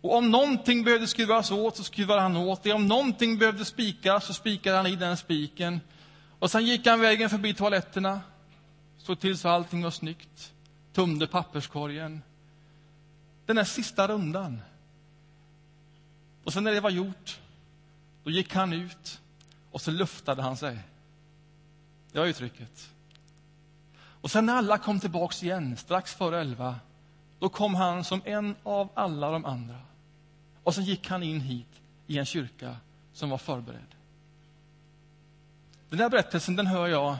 Och 0.00 0.14
om 0.14 0.30
någonting 0.30 0.84
behövde 0.84 1.06
skruvas 1.06 1.50
åt 1.50 1.76
så 1.76 1.84
skruvade 1.84 2.20
han 2.20 2.36
åt 2.36 2.62
det. 2.62 2.72
Om 2.72 2.86
någonting 2.86 3.38
behövde 3.38 3.64
spikas 3.64 4.26
så 4.26 4.34
spikade 4.34 4.76
han 4.76 4.86
i 4.86 4.96
den 4.96 5.16
spiken. 5.16 5.80
Och 6.38 6.50
sen 6.50 6.66
gick 6.66 6.86
han 6.86 7.00
vägen 7.00 7.30
förbi 7.30 7.54
toaletterna, 7.54 8.20
såg 8.98 9.20
till 9.20 9.38
så 9.38 9.48
allting 9.48 9.82
var 9.82 9.90
snyggt, 9.90 10.52
tömde 10.92 11.26
papperskorgen. 11.26 12.22
Den 13.46 13.56
där 13.56 13.64
sista 13.64 14.08
rundan. 14.08 14.62
Och 16.44 16.52
sen 16.52 16.64
när 16.64 16.72
det 16.72 16.80
var 16.80 16.90
gjort, 16.90 17.40
då 18.26 18.32
gick 18.32 18.54
han 18.54 18.72
ut 18.72 19.20
och 19.70 19.80
så 19.80 19.90
luftade 19.90 20.42
han 20.42 20.56
sig. 20.56 20.78
Det 22.12 22.18
var 22.18 22.26
uttrycket. 22.26 22.90
Och 23.98 24.30
sen 24.30 24.46
när 24.46 24.54
alla 24.54 24.78
kom 24.78 25.00
tillbaks 25.00 25.42
igen, 25.42 25.76
strax 25.76 26.14
före 26.14 26.40
elva, 26.40 26.76
då 27.38 27.48
kom 27.48 27.74
han 27.74 28.04
som 28.04 28.22
en 28.24 28.56
av 28.62 28.88
alla 28.94 29.30
de 29.30 29.44
andra. 29.44 29.80
Och 30.62 30.74
sen 30.74 30.84
gick 30.84 31.08
han 31.08 31.22
in 31.22 31.40
hit 31.40 31.80
i 32.06 32.18
en 32.18 32.24
kyrka 32.24 32.76
som 33.12 33.30
var 33.30 33.38
förberedd. 33.38 33.94
Den 35.90 35.98
här 35.98 36.10
berättelsen 36.10 36.56
den 36.56 36.66
hör 36.66 36.86
jag 36.88 37.16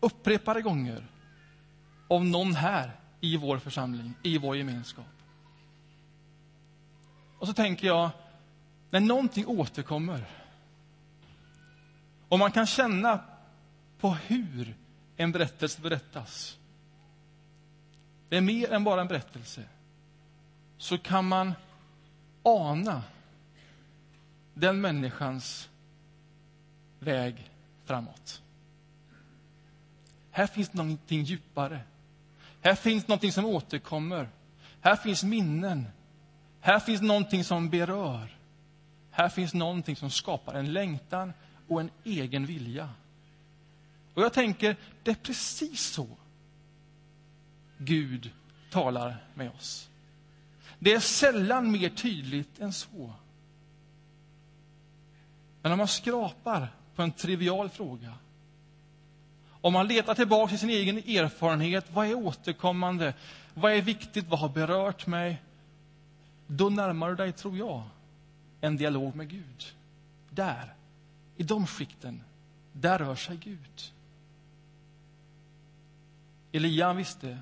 upprepade 0.00 0.62
gånger 0.62 1.06
av 2.08 2.24
någon 2.24 2.54
här 2.54 2.96
i 3.20 3.36
vår 3.36 3.58
församling, 3.58 4.14
i 4.22 4.38
vår 4.38 4.56
gemenskap. 4.56 5.04
Och 7.38 7.46
så 7.46 7.52
tänker 7.52 7.86
jag, 7.86 8.10
när 8.90 9.00
någonting 9.00 9.46
återkommer 9.46 10.24
och 12.28 12.38
man 12.38 12.52
kan 12.52 12.66
känna 12.66 13.20
på 13.98 14.10
hur 14.10 14.74
en 15.16 15.32
berättelse 15.32 15.80
berättas. 15.80 16.58
Det 18.28 18.36
är 18.36 18.40
mer 18.40 18.72
än 18.72 18.84
bara 18.84 19.00
en 19.00 19.08
berättelse. 19.08 19.62
Så 20.78 20.98
kan 20.98 21.28
man 21.28 21.52
ana 22.42 23.02
den 24.54 24.80
människans 24.80 25.68
väg 26.98 27.50
framåt. 27.84 28.42
Här 30.30 30.46
finns 30.46 30.72
någonting 30.72 31.22
djupare. 31.22 31.80
Här 32.60 32.74
finns 32.74 33.08
någonting 33.08 33.32
som 33.32 33.44
återkommer. 33.44 34.28
Här 34.80 34.96
finns 34.96 35.24
minnen. 35.24 35.86
Här 36.60 36.80
finns 36.80 37.00
någonting 37.02 37.44
som 37.44 37.70
berör. 37.70 38.39
Här 39.20 39.28
finns 39.28 39.54
någonting 39.54 39.96
som 39.96 40.10
skapar 40.10 40.54
en 40.54 40.72
längtan 40.72 41.32
och 41.68 41.80
en 41.80 41.90
egen 42.04 42.46
vilja. 42.46 42.88
Och 44.14 44.22
jag 44.22 44.32
tänker, 44.32 44.76
det 45.02 45.10
är 45.10 45.14
precis 45.14 45.80
så 45.80 46.06
Gud 47.78 48.30
talar 48.70 49.16
med 49.34 49.50
oss. 49.50 49.88
Det 50.78 50.92
är 50.92 51.00
sällan 51.00 51.70
mer 51.70 51.88
tydligt 51.88 52.60
än 52.60 52.72
så. 52.72 53.12
Men 55.62 55.72
om 55.72 55.78
man 55.78 55.88
skrapar 55.88 56.68
på 56.94 57.02
en 57.02 57.12
trivial 57.12 57.68
fråga, 57.68 58.14
om 59.60 59.72
man 59.72 59.88
letar 59.88 60.14
tillbaka 60.14 60.50
till 60.50 60.58
sin 60.58 60.70
egen 60.70 60.98
erfarenhet, 60.98 61.86
vad 61.92 62.06
är 62.06 62.14
återkommande, 62.14 63.14
vad 63.54 63.72
är 63.72 63.82
viktigt, 63.82 64.26
vad 64.28 64.40
har 64.40 64.48
berört 64.48 65.06
mig? 65.06 65.42
Då 66.46 66.68
närmar 66.68 67.08
du 67.08 67.16
dig, 67.16 67.32
tror 67.32 67.56
jag, 67.58 67.82
en 68.60 68.76
dialog 68.76 69.16
med 69.16 69.28
Gud. 69.28 69.74
Där, 70.30 70.74
i 71.36 71.42
de 71.42 71.66
skikten, 71.66 72.24
där 72.72 72.98
rör 72.98 73.14
sig 73.14 73.36
Gud. 73.36 73.92
Elia 76.52 76.92
visste 76.92 77.38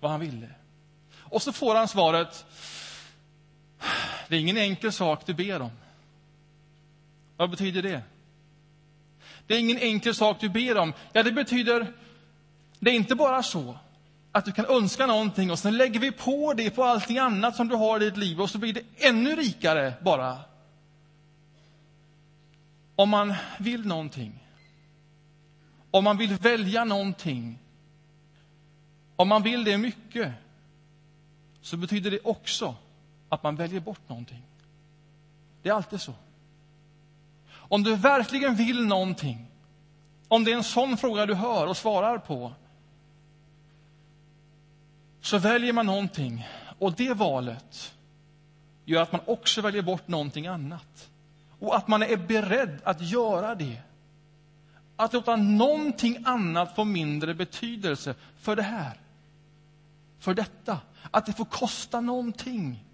vad 0.00 0.10
han 0.10 0.20
ville. 0.20 0.50
Och 1.16 1.42
så 1.42 1.52
får 1.52 1.74
han 1.74 1.88
svaret, 1.88 2.46
det 4.28 4.36
är 4.36 4.40
ingen 4.40 4.56
enkel 4.56 4.92
sak 4.92 5.26
du 5.26 5.34
ber 5.34 5.60
om. 5.60 5.70
Vad 7.36 7.50
betyder 7.50 7.82
det? 7.82 8.02
Det 9.46 9.54
är 9.54 9.60
ingen 9.60 9.78
enkel 9.78 10.14
sak 10.14 10.40
du 10.40 10.48
ber 10.48 10.78
om. 10.78 10.92
Ja, 11.12 11.22
det 11.22 11.32
betyder, 11.32 11.92
det 12.78 12.90
är 12.90 12.94
inte 12.94 13.14
bara 13.14 13.42
så 13.42 13.78
att 14.36 14.44
du 14.44 14.52
kan 14.52 14.66
önska 14.66 15.06
någonting 15.06 15.50
och 15.50 15.58
sen 15.58 15.76
lägger 15.76 16.00
vi 16.00 16.12
på 16.12 16.54
det 16.56 16.70
på 16.70 16.84
allting 16.84 17.18
annat 17.18 17.56
som 17.56 17.68
du 17.68 17.74
har 17.74 18.02
i 18.02 18.04
ditt 18.04 18.16
liv 18.16 18.40
och 18.40 18.50
så 18.50 18.58
blir 18.58 18.72
det 18.72 18.82
ännu 18.96 19.36
rikare 19.36 19.92
bara. 20.02 20.38
Om 22.96 23.08
man 23.08 23.34
vill 23.58 23.86
någonting, 23.86 24.44
om 25.90 26.04
man 26.04 26.16
vill 26.16 26.34
välja 26.34 26.84
någonting, 26.84 27.58
om 29.16 29.28
man 29.28 29.42
vill 29.42 29.64
det 29.64 29.78
mycket, 29.78 30.32
så 31.60 31.76
betyder 31.76 32.10
det 32.10 32.20
också 32.24 32.74
att 33.28 33.42
man 33.42 33.56
väljer 33.56 33.80
bort 33.80 34.08
någonting. 34.08 34.42
Det 35.62 35.68
är 35.68 35.74
alltid 35.74 36.00
så. 36.00 36.14
Om 37.50 37.82
du 37.82 37.96
verkligen 37.96 38.54
vill 38.54 38.86
någonting, 38.86 39.46
om 40.28 40.44
det 40.44 40.52
är 40.52 40.56
en 40.56 40.64
sån 40.64 40.96
fråga 40.96 41.26
du 41.26 41.34
hör 41.34 41.66
och 41.66 41.76
svarar 41.76 42.18
på, 42.18 42.52
så 45.26 45.38
väljer 45.38 45.72
man 45.72 45.86
någonting 45.86 46.48
och 46.78 46.92
det 46.92 47.14
valet 47.14 47.94
gör 48.84 49.02
att 49.02 49.12
man 49.12 49.20
också 49.26 49.60
väljer 49.60 49.82
bort 49.82 50.08
någonting 50.08 50.46
annat. 50.46 51.10
Och 51.58 51.76
att 51.76 51.88
man 51.88 52.02
är 52.02 52.16
beredd 52.16 52.80
att 52.84 53.00
göra 53.00 53.54
det. 53.54 53.82
Att 54.96 55.12
låta 55.12 55.36
någonting 55.36 56.22
annat 56.24 56.74
få 56.74 56.84
mindre 56.84 57.34
betydelse 57.34 58.14
för 58.38 58.56
det 58.56 58.62
här. 58.62 59.00
För 60.18 60.34
detta. 60.34 60.80
Att 61.10 61.26
det 61.26 61.32
får 61.32 61.44
kosta 61.44 62.00
någonting. 62.00 62.84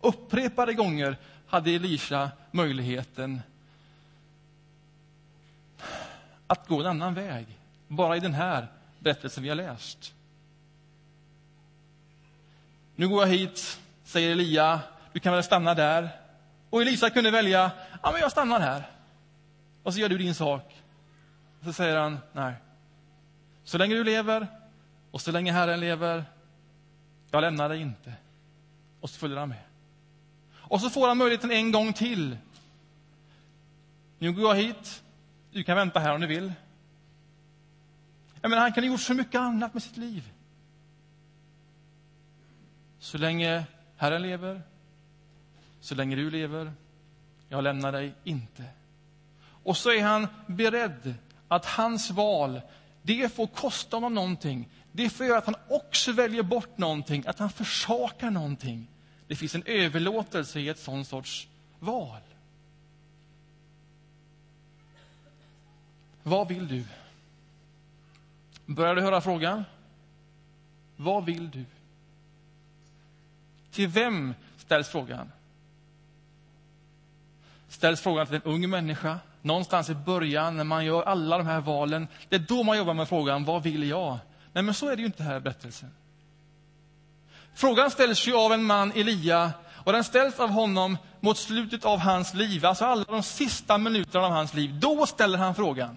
Upprepade 0.00 0.74
gånger 0.74 1.16
hade 1.46 1.70
Elisha 1.70 2.30
möjligheten 2.50 3.40
att 6.46 6.68
gå 6.68 6.80
en 6.80 6.86
annan 6.86 7.14
väg. 7.14 7.46
Bara 7.88 8.16
i 8.16 8.20
den 8.20 8.34
här 8.34 8.75
berättelsen 9.06 9.42
vi 9.42 9.48
har 9.48 9.56
läst. 9.56 10.14
Nu 12.96 13.08
går 13.08 13.22
jag 13.22 13.32
hit, 13.32 13.80
säger 14.04 14.30
Elia. 14.30 14.80
Du 15.12 15.20
kan 15.20 15.32
väl 15.32 15.42
stanna 15.42 15.74
där. 15.74 16.08
Och 16.70 16.82
Elisa 16.82 17.10
kunde 17.10 17.30
välja, 17.30 17.70
ja 18.02 18.12
men 18.12 18.20
jag 18.20 18.30
stannar 18.30 18.60
här. 18.60 18.90
Och 19.82 19.94
så 19.94 20.00
gör 20.00 20.08
du 20.08 20.18
din 20.18 20.34
sak. 20.34 20.82
Och 21.58 21.64
så 21.64 21.72
säger 21.72 21.96
han, 21.96 22.18
nej. 22.32 22.54
Så 23.64 23.78
länge 23.78 23.94
du 23.94 24.04
lever 24.04 24.46
och 25.10 25.20
så 25.20 25.32
länge 25.32 25.52
Herren 25.52 25.80
lever, 25.80 26.24
jag 27.30 27.40
lämnar 27.40 27.68
dig 27.68 27.80
inte. 27.80 28.12
Och 29.00 29.10
så 29.10 29.18
följer 29.18 29.38
han 29.38 29.48
med. 29.48 29.62
Och 30.54 30.80
så 30.80 30.90
får 30.90 31.08
han 31.08 31.18
möjligheten 31.18 31.50
en 31.50 31.72
gång 31.72 31.92
till. 31.92 32.36
Nu 34.18 34.32
går 34.32 34.56
jag 34.56 34.62
hit. 34.62 35.02
Du 35.52 35.64
kan 35.64 35.76
vänta 35.76 36.00
här 36.00 36.14
om 36.14 36.20
du 36.20 36.26
vill. 36.26 36.52
Jag 38.46 38.50
menar, 38.50 38.62
han 38.62 38.72
kan 38.72 38.84
ha 38.84 38.90
gjort 38.90 39.00
så 39.00 39.14
mycket 39.14 39.40
annat 39.40 39.74
med 39.74 39.82
sitt 39.82 39.96
liv. 39.96 40.32
Så 42.98 43.18
länge 43.18 43.64
Herren 43.96 44.22
lever, 44.22 44.62
så 45.80 45.94
länge 45.94 46.16
du 46.16 46.30
lever, 46.30 46.72
jag 47.48 47.64
lämnar 47.64 47.92
dig 47.92 48.14
inte. 48.24 48.64
Och 49.42 49.76
så 49.76 49.90
är 49.90 50.02
han 50.02 50.28
beredd 50.46 51.14
att 51.48 51.64
hans 51.64 52.10
val, 52.10 52.60
det 53.02 53.34
får 53.34 53.46
kosta 53.46 53.96
honom 53.96 54.14
någonting. 54.14 54.68
Det 54.92 55.10
får 55.10 55.26
göra 55.26 55.38
att 55.38 55.46
han 55.46 55.56
också 55.68 56.12
väljer 56.12 56.42
bort 56.42 56.78
någonting, 56.78 57.24
att 57.26 57.38
han 57.38 57.50
försakar 57.50 58.30
någonting. 58.30 58.86
Det 59.26 59.36
finns 59.36 59.54
en 59.54 59.66
överlåtelse 59.66 60.60
i 60.60 60.68
ett 60.68 60.78
sånt 60.78 61.08
sorts 61.08 61.48
val. 61.78 62.20
Vad 66.22 66.48
vill 66.48 66.68
du? 66.68 66.84
Börjar 68.66 68.94
du 68.94 69.02
höra 69.02 69.20
frågan? 69.20 69.64
Vad 70.96 71.24
vill 71.24 71.50
du? 71.50 71.64
Till 73.70 73.88
vem 73.88 74.34
ställs 74.58 74.88
frågan? 74.88 75.32
Ställs 77.68 78.00
frågan 78.00 78.26
till 78.26 78.36
en 78.36 78.42
ung 78.42 78.70
människa? 78.70 79.18
Någonstans 79.42 79.90
i 79.90 79.94
början, 79.94 80.56
när 80.56 80.64
man 80.64 80.84
gör 80.84 81.02
alla 81.02 81.38
de 81.38 81.46
här 81.46 81.60
valen, 81.60 82.08
det 82.28 82.36
är 82.36 82.40
då 82.40 82.62
man 82.62 82.78
jobbar 82.78 82.94
med 82.94 83.08
frågan, 83.08 83.44
vad 83.44 83.62
vill 83.62 83.88
jag? 83.88 84.18
Nej, 84.52 84.62
men 84.62 84.74
så 84.74 84.88
är 84.88 84.96
det 84.96 85.00
ju 85.00 85.06
inte 85.06 85.22
här 85.22 85.36
i 85.36 85.40
berättelsen. 85.40 85.90
Frågan 87.54 87.90
ställs 87.90 88.28
ju 88.28 88.36
av 88.36 88.52
en 88.52 88.64
man, 88.64 88.92
Elia, 88.92 89.52
och 89.84 89.92
den 89.92 90.04
ställs 90.04 90.40
av 90.40 90.50
honom 90.50 90.98
mot 91.20 91.38
slutet 91.38 91.84
av 91.84 91.98
hans 91.98 92.34
liv, 92.34 92.66
alltså 92.66 92.84
alla 92.84 93.04
de 93.04 93.22
sista 93.22 93.78
minuterna 93.78 94.24
av 94.26 94.32
hans 94.32 94.54
liv. 94.54 94.80
Då 94.80 95.06
ställer 95.06 95.38
han 95.38 95.54
frågan. 95.54 95.96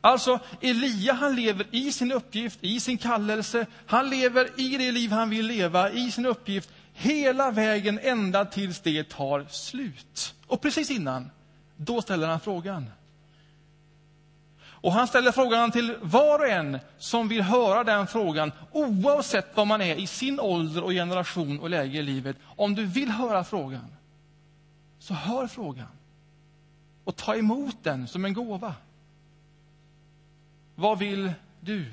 Alltså, 0.00 0.38
Elia 0.60 1.12
han 1.12 1.36
lever 1.36 1.66
i 1.70 1.92
sin 1.92 2.12
uppgift, 2.12 2.58
i 2.62 2.80
sin 2.80 2.98
kallelse. 2.98 3.66
Han 3.86 4.10
lever 4.10 4.60
i 4.60 4.76
det 4.76 4.92
liv 4.92 5.10
han 5.10 5.30
vill 5.30 5.46
leva, 5.46 5.90
i 5.90 6.10
sin 6.10 6.26
uppgift, 6.26 6.70
hela 6.92 7.50
vägen 7.50 7.98
ända 8.02 8.44
tills 8.44 8.80
det 8.80 9.08
tar 9.08 9.46
slut. 9.50 10.34
Och 10.46 10.60
precis 10.60 10.90
innan, 10.90 11.30
då 11.76 12.02
ställer 12.02 12.28
han 12.28 12.40
frågan. 12.40 12.90
Och 14.86 14.92
han 14.92 15.06
ställer 15.06 15.32
frågan 15.32 15.70
till 15.70 15.96
var 16.02 16.38
och 16.38 16.48
en 16.48 16.78
som 16.98 17.28
vill 17.28 17.42
höra 17.42 17.84
den 17.84 18.06
frågan, 18.06 18.52
oavsett 18.72 19.56
vad 19.56 19.66
man 19.66 19.80
är 19.80 19.96
i 19.96 20.06
sin 20.06 20.40
ålder 20.40 20.84
och 20.84 20.90
generation 20.90 21.60
och 21.60 21.70
läge 21.70 21.98
i 21.98 22.02
livet. 22.02 22.36
Om 22.44 22.74
du 22.74 22.86
vill 22.86 23.10
höra 23.10 23.44
frågan, 23.44 23.86
så 24.98 25.14
hör 25.14 25.46
frågan. 25.46 25.88
Och 27.04 27.16
ta 27.16 27.34
emot 27.34 27.76
den 27.82 28.08
som 28.08 28.24
en 28.24 28.32
gåva. 28.32 28.74
Vad 30.76 30.98
vill 30.98 31.32
du? 31.60 31.92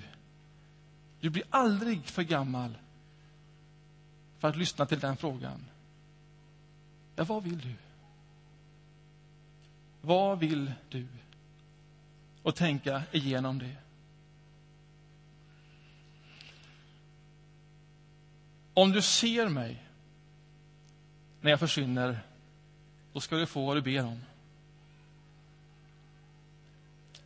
Du 1.19 1.29
blir 1.29 1.43
aldrig 1.49 2.05
för 2.05 2.23
gammal 2.23 2.77
för 4.39 4.47
att 4.47 4.57
lyssna 4.57 4.85
till 4.85 4.99
den 4.99 5.17
frågan. 5.17 5.65
Ja, 7.15 7.23
vad 7.23 7.43
vill 7.43 7.59
du? 7.59 7.73
Vad 10.01 10.39
vill 10.39 10.73
du? 10.89 11.07
Och 12.41 12.55
tänka 12.55 13.03
igenom 13.11 13.59
det. 13.59 13.75
Om 18.73 18.91
du 18.91 19.01
ser 19.01 19.49
mig 19.49 19.83
när 21.41 21.51
jag 21.51 21.59
försvinner, 21.59 22.19
då 23.13 23.19
ska 23.19 23.35
du 23.35 23.45
få 23.45 23.65
vad 23.65 23.77
du 23.77 23.81
ber 23.81 24.05
om. 24.05 24.21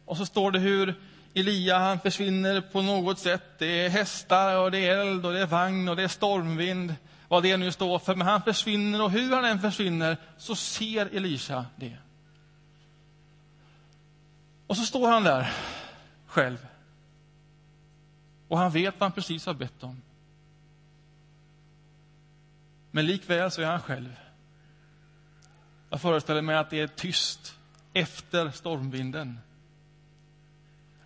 Och 0.06 0.18
så 0.18 0.26
står 0.26 0.52
det 0.52 0.60
hur 0.60 0.96
Elia 1.40 1.78
han 1.78 2.00
försvinner 2.00 2.62
på 2.62 2.82
något 2.82 3.20
sätt. 3.20 3.44
Det 3.58 3.86
är 3.86 3.90
hästar, 3.90 4.58
och 4.58 4.72
det 4.72 4.88
är 4.88 4.98
eld, 4.98 5.26
och 5.26 5.34
det 5.34 5.40
är 5.40 5.46
vagn 5.46 5.90
och 5.90 5.96
det 5.96 6.04
är 6.04 6.08
stormvind. 6.08 6.96
Vad 7.28 7.44
det 7.44 7.58
nu 7.58 7.72
står 7.72 8.00
för. 8.00 8.16
Men 8.16 8.28
han 8.28 8.42
försvinner, 8.42 9.04
och 9.04 9.12
hur 9.12 9.36
han 9.36 9.46
än 9.46 9.60
försvinner 9.60 10.18
så 10.38 10.56
ser 10.56 11.06
Elisha 11.06 11.66
det. 11.76 11.98
Och 14.68 14.78
så 14.78 14.84
står 14.84 15.08
han 15.08 15.24
där 15.24 15.54
själv. 16.28 16.68
Och 18.48 18.58
han 18.58 18.72
vet 18.72 19.00
vad 19.00 19.06
han 19.06 19.12
precis 19.12 19.46
har 19.46 19.54
bett 19.54 19.84
om. 19.84 20.02
Men 22.92 23.06
likväl 23.06 23.52
så 23.52 23.62
är 23.62 23.66
han 23.66 23.82
själv. 23.82 24.16
Jag 25.90 26.02
föreställer 26.02 26.42
mig 26.42 26.56
att 26.56 26.70
det 26.70 26.80
är 26.80 26.88
tyst 26.88 27.56
efter 27.94 28.50
stormvinden. 28.52 29.40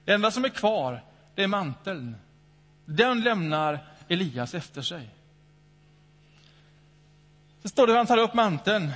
Det 0.06 0.14
enda 0.14 0.32
som 0.32 0.46
är 0.46 0.50
kvar, 0.50 1.04
det 1.36 1.44
är 1.44 1.48
manteln. 1.48 2.16
Den 2.86 3.22
lämnar 3.22 3.88
Elias 4.08 4.54
efter 4.54 4.82
sig. 4.82 5.10
Så 7.62 7.70
står 7.70 7.88
det 7.88 7.94
hur 7.94 7.98
han 7.98 8.08
tar 8.08 8.18
upp 8.18 8.34
manteln. 8.34 8.92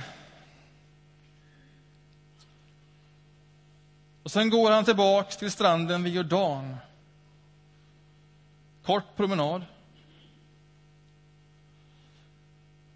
Och 4.22 4.30
sen 4.30 4.50
går 4.50 4.70
han 4.70 4.84
tillbaks 4.84 5.36
till 5.36 5.50
stranden 5.50 6.02
vid 6.02 6.14
Jordan. 6.14 6.76
Kort 8.82 9.16
promenad. 9.16 9.64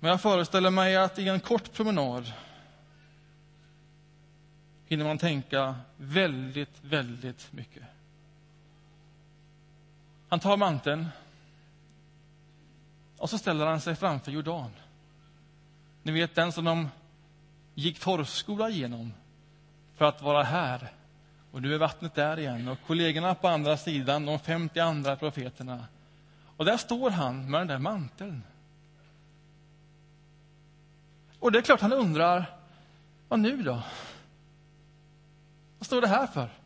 Men 0.01 0.11
jag 0.11 0.21
föreställer 0.21 0.71
mig 0.71 0.97
att 0.97 1.19
i 1.19 1.29
en 1.29 1.41
kort 1.41 1.73
promenad 1.73 2.33
hinner 4.87 5.05
man 5.05 5.19
tänka 5.19 5.77
väldigt, 5.97 6.85
väldigt 6.85 7.53
mycket. 7.53 7.83
Han 10.31 10.41
tar 10.41 10.57
manteln 10.57 11.09
och 13.19 13.31
så 13.31 13.39
ställer 13.39 13.67
han 13.67 13.81
sig 13.81 13.97
framför 13.97 14.33
Jordan. 14.33 14.71
Ni 16.03 16.13
vet 16.13 16.35
den 16.35 16.53
som 16.53 16.65
de 16.65 16.89
gick 17.75 18.01
torrskola 18.01 18.71
igenom 18.71 19.13
för 19.97 20.05
att 20.05 20.23
vara 20.23 20.43
här. 20.43 20.93
Och 21.53 21.63
nu 21.63 21.75
är 21.75 21.79
vattnet 21.79 22.15
där 22.15 22.39
igen. 22.39 22.69
Och 22.69 22.79
kollegorna 22.87 23.35
på 23.35 23.49
andra 23.49 23.77
sidan, 23.77 24.27
de 24.27 24.39
50 24.39 24.81
andra 24.81 25.17
profeterna. 25.17 25.85
Och 26.57 26.65
där 26.65 26.77
står 26.77 27.11
han 27.11 27.51
med 27.51 27.61
den 27.61 27.69
där 27.69 27.79
manteln. 27.79 28.43
Och 31.39 31.53
det 31.53 31.59
är 31.59 31.63
klart 31.63 31.81
han 31.81 31.93
undrar, 31.93 32.57
vad 33.29 33.41
nu 33.41 33.63
då? 33.63 33.83
Vad 35.79 35.87
står 35.87 36.01
det 36.01 36.09
här 36.09 36.27
för? 36.27 36.60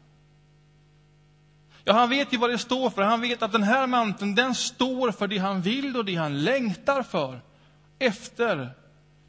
Ja, 1.85 1.93
han 1.93 2.09
vet 2.09 2.33
ju 2.33 2.37
vad 2.37 2.51
det 2.51 2.59
står 2.59 2.91
för. 2.91 3.03
Han 3.03 3.21
vet 3.21 3.43
att 3.43 3.53
den 3.53 3.63
här 3.63 3.87
manteln, 3.87 4.35
den 4.35 4.55
står 4.55 5.13
för 5.13 5.27
det 5.27 5.39
han 5.39 5.63
vill 5.63 5.97
och 5.97 6.05
det 6.05 6.15
han 6.15 6.45
längtar 6.45 7.03
för. 7.03 7.41
Efter. 7.99 8.71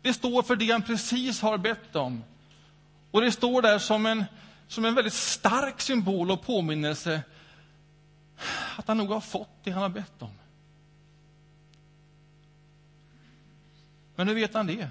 Det 0.02 0.14
står 0.14 0.44
för 0.44 0.56
det 0.56 0.72
han 0.72 0.82
precis 0.82 1.42
har 1.42 1.58
bett 1.58 1.96
om. 1.96 2.24
Och 3.12 3.22
det 3.22 3.32
står 3.32 3.62
där 3.62 3.80
som 3.80 4.06
en, 4.06 4.26
som 4.68 4.86
en 4.86 4.96
väldigt 4.96 5.14
stark 5.14 5.82
symbol 5.82 6.32
och 6.32 6.42
påminnelse 6.42 7.22
att 8.76 8.88
han 8.88 8.98
nog 8.98 9.10
har 9.10 9.22
fått 9.22 9.64
det 9.64 9.72
han 9.72 9.82
har 9.82 9.90
bett 9.90 10.22
om. 10.22 10.34
Men 14.16 14.28
hur 14.28 14.36
vet 14.36 14.54
han 14.54 14.68
det? 14.68 14.90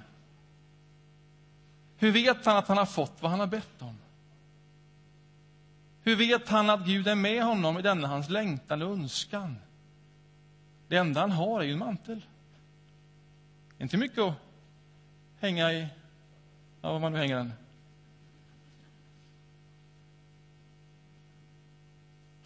Hur 1.96 2.10
vet 2.10 2.46
han 2.46 2.56
att 2.56 2.68
han 2.68 2.76
har 2.76 2.86
fått 2.86 3.12
vad 3.20 3.30
han 3.30 3.40
har 3.40 3.46
bett 3.46 3.82
om? 3.82 3.98
Hur 6.06 6.16
vet 6.16 6.48
han 6.48 6.70
att 6.70 6.86
Gud 6.86 7.08
är 7.08 7.14
med 7.14 7.44
honom 7.44 7.78
i 7.78 7.82
denna 7.82 8.08
hans 8.08 8.30
längtan 8.30 8.82
och 8.82 8.92
önskan? 8.92 9.58
Det 10.88 10.96
enda 10.96 11.20
han 11.20 11.30
har 11.30 11.60
är 11.60 11.64
ju 11.64 11.72
en 11.72 11.78
mantel. 11.78 12.24
Inte 13.78 13.96
mycket 13.96 14.18
att 14.18 14.34
hänga 15.40 15.72
i, 15.72 15.88
ja, 16.80 16.92
vad 16.92 17.00
man 17.00 17.12
nu 17.12 17.18
hänger 17.18 17.36
den. 17.36 17.52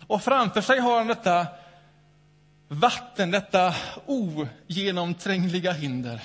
Och 0.07 0.23
framför 0.23 0.61
sig 0.61 0.81
har 0.81 0.99
han 0.99 1.07
detta 1.07 1.47
vatten, 2.69 3.31
detta 3.31 3.75
ogenomträngliga 4.07 5.73
hinder. 5.73 6.23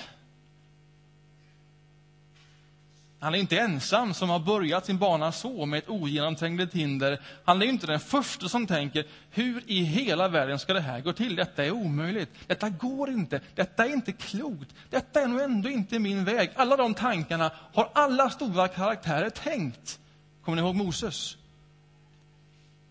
Han 3.24 3.34
är 3.34 3.38
inte 3.38 3.58
ensam 3.58 4.14
som 4.14 4.30
har 4.30 4.38
börjat 4.38 4.86
sin 4.86 4.98
bana 4.98 5.32
så, 5.32 5.66
med 5.66 5.78
ett 5.78 5.88
ogenomträngligt 5.88 6.74
hinder. 6.74 7.20
Han 7.44 7.62
är 7.62 7.66
inte 7.66 7.86
den 7.86 8.00
första 8.00 8.48
som 8.48 8.66
tänker, 8.66 9.06
hur 9.30 9.62
i 9.66 9.82
hela 9.82 10.28
världen 10.28 10.58
ska 10.58 10.72
det 10.72 10.80
här 10.80 11.00
gå 11.00 11.12
till? 11.12 11.36
Detta 11.36 11.64
är 11.64 11.70
omöjligt. 11.70 12.30
Detta 12.46 12.68
går 12.68 13.10
inte. 13.10 13.40
Detta 13.54 13.86
är 13.86 13.92
inte 13.92 14.12
klokt. 14.12 14.74
Detta 14.90 15.22
är 15.22 15.26
nog 15.26 15.40
ändå 15.40 15.68
inte 15.68 15.98
min 15.98 16.24
väg. 16.24 16.50
Alla 16.54 16.76
de 16.76 16.94
tankarna 16.94 17.52
har 17.72 17.90
alla 17.92 18.30
stora 18.30 18.68
karaktärer 18.68 19.30
tänkt. 19.30 19.98
Kommer 20.42 20.56
ni 20.56 20.62
ihåg 20.62 20.74
Moses? 20.74 21.36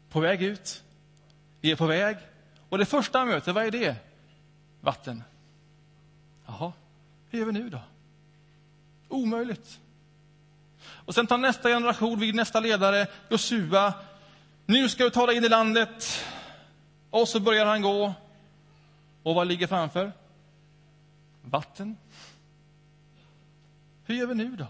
På 0.10 0.20
väg 0.20 0.44
ut. 0.44 0.84
Vi 1.62 1.72
är 1.72 1.76
på 1.76 1.86
väg. 1.86 2.18
Och 2.70 2.78
det 2.78 2.86
första 2.86 3.20
han 3.20 3.28
möter, 3.28 3.54
vad 3.54 3.66
är 3.66 3.72
det? 3.72 3.96
Vatten. 4.82 5.24
Jaha, 6.46 6.74
hur 7.30 7.40
gör 7.40 7.46
vi 7.46 7.52
nu 7.52 7.70
då? 7.70 7.80
Omöjligt. 9.10 9.80
Och 11.06 11.16
sen 11.16 11.28
tar 11.28 11.38
nästa 11.38 11.70
generation 11.70 12.20
vid 12.20 12.36
nästa 12.36 12.60
ledare, 12.60 13.08
Josua. 13.30 13.94
Nu 14.66 14.90
ska 14.90 15.04
du 15.04 15.10
tala 15.10 15.34
in 15.34 15.44
i 15.44 15.50
landet. 15.50 16.26
Och 17.10 17.28
så 17.28 17.40
börjar 17.40 17.66
han 17.66 17.82
gå. 17.82 18.14
Och 19.24 19.36
vad 19.36 19.48
ligger 19.48 19.68
framför? 19.68 20.12
Vatten. 21.42 21.98
Hur 24.06 24.16
gör 24.16 24.28
vi 24.28 24.36
nu 24.36 24.56
då? 24.56 24.68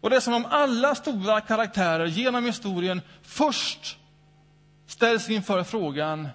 Och 0.00 0.10
det 0.10 0.16
är 0.16 0.20
som 0.20 0.34
om 0.34 0.46
alla 0.50 0.94
stora 0.94 1.40
karaktärer 1.40 2.06
genom 2.06 2.44
historien 2.44 3.00
först 3.22 3.98
ställs 4.86 5.30
inför 5.30 5.64
frågan 5.64 6.28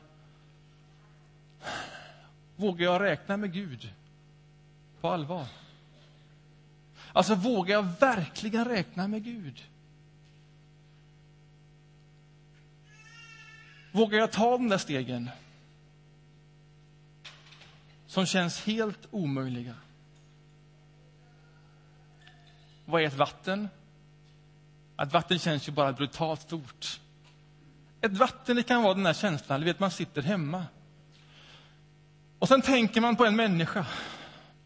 Vågar 2.56 2.86
jag 2.86 3.02
räkna 3.02 3.38
med 3.38 3.54
Gud 3.54 3.94
på 5.02 5.10
allvar? 5.10 5.46
Alltså, 7.13 7.36
vågar 7.36 7.76
jag 7.76 7.88
verkligen 7.99 8.65
räkna 8.65 9.08
med 9.08 9.23
Gud? 9.23 9.63
Vågar 13.91 14.19
jag 14.19 14.32
ta 14.32 14.52
de 14.52 14.69
där 14.69 14.78
stegen 14.78 15.30
som 18.08 18.26
känns 18.26 18.65
helt 18.65 19.08
omöjliga? 19.12 19.76
Vad 22.86 23.02
är 23.02 23.08
ett 23.08 23.17
vatten? 23.17 23.69
Ett 25.02 25.13
vatten 25.13 25.39
känns 25.39 25.67
ju 25.67 25.71
bara 25.71 25.93
brutalt 25.93 26.41
stort. 26.41 26.99
Ett 28.02 28.17
vatten 28.17 28.56
det 28.56 28.63
kan 28.63 28.84
vara 28.84 28.93
den 28.93 29.04
där 29.04 29.13
känslan, 29.13 29.60
du 29.60 29.65
vet 29.65 29.80
man 29.80 29.91
sitter 29.91 30.21
hemma. 30.21 30.65
Och 32.39 32.47
sen 32.47 32.62
tänker 32.62 33.02
man 33.02 33.15
på 33.15 33.26
en 33.26 33.36
människa. 33.36 33.86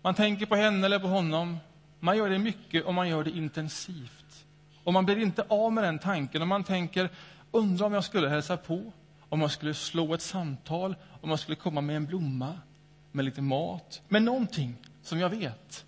Man 0.01 0.15
tänker 0.15 0.45
på 0.45 0.55
henne 0.55 0.85
eller 0.85 0.99
på 0.99 1.07
honom. 1.07 1.57
Man 1.99 2.17
gör 2.17 2.29
det 2.29 2.39
mycket 2.39 2.85
och 2.85 2.93
man 2.93 3.09
gör 3.09 3.23
det 3.23 3.31
intensivt. 3.31 4.45
Och 4.83 4.93
man 4.93 5.05
blir 5.05 5.17
inte 5.17 5.45
av 5.47 5.73
med 5.73 5.83
den 5.83 5.99
tanken. 5.99 6.41
Och 6.41 6.47
man 6.47 6.63
tänker, 6.63 7.09
undrar 7.51 7.85
om 7.85 7.93
jag 7.93 8.03
skulle 8.03 8.29
hälsa 8.29 8.57
på, 8.57 8.91
om 9.29 9.41
jag 9.41 9.51
skulle 9.51 9.73
slå 9.73 10.13
ett 10.13 10.21
samtal, 10.21 10.95
om 11.21 11.29
jag 11.29 11.39
skulle 11.39 11.55
komma 11.55 11.81
med 11.81 11.95
en 11.95 12.05
blomma, 12.05 12.53
med 13.11 13.25
lite 13.25 13.41
mat, 13.41 14.01
med 14.07 14.23
någonting 14.23 14.75
som 15.03 15.19
jag 15.19 15.29
vet. 15.29 15.85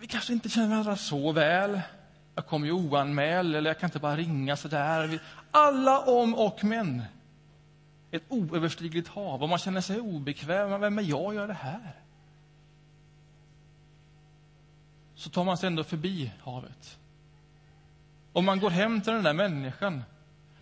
Vi 0.00 0.06
kanske 0.06 0.32
inte 0.32 0.48
känner 0.48 0.68
varandra 0.68 0.96
så 0.96 1.32
väl. 1.32 1.80
Jag 2.34 2.46
kommer 2.46 2.66
ju 2.66 2.72
oanmäld, 2.72 3.56
eller 3.56 3.70
jag 3.70 3.78
kan 3.78 3.86
inte 3.86 3.98
bara 3.98 4.16
ringa 4.16 4.56
så 4.56 4.68
där. 4.68 5.18
Alla 5.50 6.00
om 6.00 6.34
och 6.34 6.64
men. 6.64 7.02
Ett 8.10 8.22
oöverstigligt 8.28 9.08
hav, 9.08 9.42
och 9.42 9.48
man 9.48 9.58
känner 9.58 9.80
sig 9.80 10.00
obekväm. 10.00 10.80
Vem 10.80 10.98
är 10.98 11.02
jag 11.02 11.24
att 11.24 11.34
göra 11.34 11.46
det 11.46 11.52
här? 11.52 12.05
Så 15.26 15.30
tar 15.30 15.44
man 15.44 15.56
sig 15.56 15.66
ändå 15.66 15.84
förbi 15.84 16.32
havet. 16.44 16.98
Och 18.32 18.44
man 18.44 18.60
går 18.60 18.70
hem 18.70 19.00
till 19.00 19.12
den 19.12 19.22
där 19.22 19.32
människan. 19.32 20.02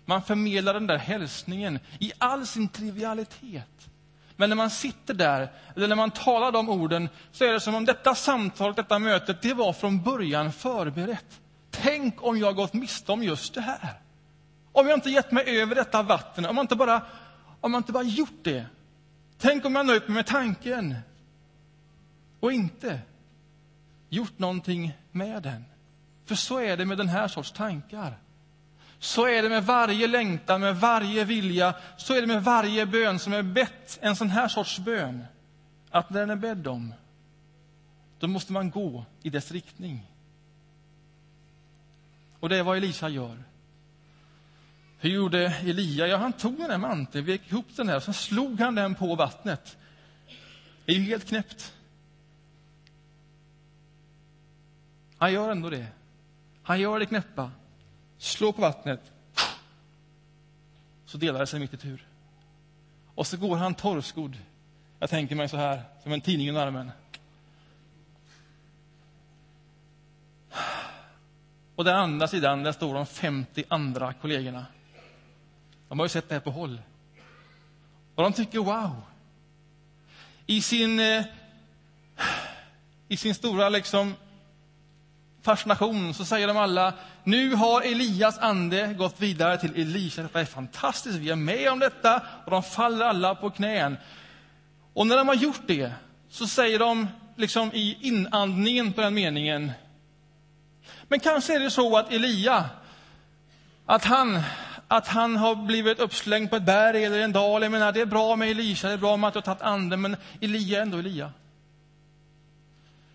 Man 0.05 0.22
förmedlar 0.22 0.74
den 0.74 0.87
där 0.87 0.98
hälsningen 0.98 1.79
i 1.98 2.12
all 2.18 2.46
sin 2.46 2.68
trivialitet. 2.68 3.88
Men 4.37 4.48
när 4.48 4.57
man 4.57 4.70
sitter 4.70 5.14
där, 5.14 5.53
eller 5.77 5.88
när 5.88 5.96
man 5.96 6.11
talar 6.11 6.53
de 6.53 6.68
orden, 6.68 7.09
så 7.33 7.44
är 7.44 7.53
det 7.53 7.61
som 7.61 7.74
om 7.74 7.85
detta 7.85 8.14
samtal, 8.14 8.74
detta 8.74 8.98
mötet, 8.98 9.42
det 9.42 9.55
var 9.55 9.72
från 9.72 10.03
början 10.03 10.53
förberett. 10.53 11.40
Tänk 11.70 12.22
om 12.22 12.38
jag 12.38 12.57
gått 12.57 12.72
miste 12.72 13.12
om 13.12 13.22
just 13.22 13.55
det 13.55 13.61
här. 13.61 14.00
Om 14.72 14.88
jag 14.88 14.96
inte 14.96 15.11
gett 15.11 15.33
mig 15.33 15.61
över 15.61 15.74
detta 15.74 16.03
vatten, 16.03 16.46
om 16.46 16.57
jag 16.57 16.64
inte 16.64 16.77
bara, 16.77 17.03
om 17.61 17.72
jag 17.72 17.81
inte 17.81 17.92
bara 17.92 18.03
gjort 18.03 18.44
det. 18.44 18.66
Tänk 19.38 19.64
om 19.64 19.74
jag 19.74 19.87
nöjt 19.87 20.09
mig 20.09 20.14
med 20.14 20.27
tanken 20.27 20.94
och 22.40 22.53
inte 22.53 23.00
gjort 24.14 24.38
någonting 24.38 24.92
med 25.11 25.42
den. 25.42 25.64
För 26.24 26.35
så 26.35 26.59
är 26.61 26.77
det 26.77 26.85
med 26.85 26.98
den 26.98 27.09
här 27.09 27.29
sorts 27.29 27.53
tankar. 27.53 28.18
Så 28.98 29.27
är 29.27 29.42
det 29.42 29.48
med 29.48 29.64
varje 29.64 30.07
längtan, 30.07 30.61
med 30.61 30.77
varje 30.77 31.24
vilja, 31.24 31.74
så 31.96 32.14
är 32.14 32.20
det 32.20 32.27
med 32.27 32.44
varje 32.44 32.87
bön 32.87 33.18
som 33.18 33.33
är 33.33 33.42
bett, 33.42 33.98
en 34.03 34.16
sån 34.16 34.31
här 34.31 34.48
sorts 34.48 34.79
bön. 34.79 35.24
Att 35.90 36.11
när 36.11 36.20
den 36.20 36.31
är 36.31 36.37
bedd 36.37 36.66
om, 36.66 36.94
då 38.18 38.27
måste 38.27 38.53
man 38.53 38.70
gå 38.70 39.05
i 39.22 39.31
dess 39.31 39.53
riktning. 39.53 40.11
Och 42.40 42.48
det 42.48 42.57
är 42.57 42.62
vad 42.62 42.77
Elisa 42.77 43.09
gör. 43.09 43.42
Hur 44.98 45.11
gjorde 45.11 45.46
Elia? 45.46 46.07
Ja, 46.07 46.16
han 46.16 46.33
tog 46.33 46.59
den 46.59 46.70
här 46.70 46.79
manteln, 46.79 47.24
vek 47.24 47.50
ihop 47.50 47.66
den 47.77 47.88
här, 47.88 48.09
och 48.09 48.16
slog 48.16 48.61
han 48.61 48.74
den 48.74 48.94
på 48.94 49.14
vattnet. 49.14 49.77
Det 50.85 50.92
är 50.92 50.96
ju 50.96 51.03
helt 51.03 51.29
knäppt. 51.29 51.73
Han 55.24 55.32
gör 55.32 55.50
ändå 55.50 55.70
det. 55.70 55.87
Han 56.62 56.80
gör 56.80 56.98
det 56.98 57.06
knäppa, 57.06 57.50
slår 58.18 58.52
på 58.52 58.60
vattnet, 58.60 59.12
så 61.06 61.18
delar 61.18 61.40
det 61.40 61.46
sig 61.46 61.60
mitt 61.60 61.74
i 61.74 61.76
tur. 61.76 62.06
Och 63.14 63.26
så 63.26 63.37
går 63.37 63.56
han 63.56 63.74
torrskodd. 63.74 64.37
Jag 64.98 65.10
tänker 65.10 65.37
mig 65.37 65.48
så 65.48 65.56
här, 65.56 65.82
som 66.02 66.12
en 66.12 66.20
tidning 66.20 66.46
i 66.46 66.58
armen. 66.58 66.90
Och 71.74 71.84
den 71.84 71.96
andra 71.96 72.28
sidan, 72.28 72.62
där 72.62 72.72
står 72.72 72.94
de 72.94 73.06
50 73.06 73.64
andra 73.68 74.12
kollegorna. 74.12 74.66
De 75.88 75.98
har 75.98 76.06
ju 76.06 76.10
sett 76.10 76.28
det 76.28 76.34
här 76.34 76.40
på 76.40 76.50
håll. 76.50 76.80
Och 78.14 78.22
de 78.22 78.32
tycker 78.32 78.58
wow. 78.58 79.02
I 80.46 80.62
sin, 80.62 81.00
eh, 81.00 81.24
i 83.08 83.16
sin 83.16 83.34
stora 83.34 83.68
liksom, 83.68 84.14
fascination 85.44 86.14
så 86.14 86.24
säger 86.24 86.48
de 86.48 86.57
alla, 86.57 86.92
nu 87.24 87.54
har 87.54 87.83
Elias 87.83 88.38
ande 88.38 88.94
gått 88.98 89.20
vidare 89.20 89.59
till 89.59 89.80
Elisa. 89.80 90.22
Detta 90.22 90.40
är 90.40 90.44
fantastiskt, 90.44 91.16
vi 91.16 91.30
är 91.30 91.37
med 91.37 91.72
om 91.72 91.78
detta. 91.78 92.22
Och 92.44 92.50
de 92.50 92.62
faller 92.62 93.07
alla 93.07 93.35
på 93.35 93.50
knän. 93.50 93.96
Och 94.94 95.07
när 95.07 95.16
de 95.16 95.28
har 95.28 95.35
gjort 95.35 95.62
det 95.66 95.92
så 96.30 96.46
säger 96.46 96.78
de 96.78 97.09
liksom 97.37 97.70
i 97.72 97.98
inandningen 98.00 98.92
på 98.92 99.00
den 99.00 99.14
meningen, 99.14 99.72
men 101.09 101.20
kanske 101.20 101.54
är 101.54 101.61
det 101.61 101.70
så 101.70 101.96
att 101.96 102.12
Elia, 102.12 102.64
att 103.87 104.04
han, 104.04 104.42
att 104.88 105.09
han 105.09 105.37
har 105.37 105.54
blivit 105.54 105.98
uppslängd 105.98 106.50
på 106.50 106.57
ett 106.57 106.62
berg 106.62 107.04
eller 107.04 107.18
en 107.18 107.33
dal. 107.33 107.62
Jag 107.62 107.72
menar, 107.72 107.92
det 107.92 108.00
är 108.00 108.07
bra 108.07 108.37
med 108.37 108.50
Elisa, 108.50 108.88
det 108.88 108.94
är 108.94 108.98
bra 108.98 109.16
med 109.16 109.28
att 109.28 109.35
du 109.35 109.38
har 109.38 109.42
tagit 109.42 109.62
anden, 109.62 110.00
men 110.00 110.16
Elia 110.40 110.78
är 110.78 110.83
ändå 110.83 110.98
Elia. 110.98 111.33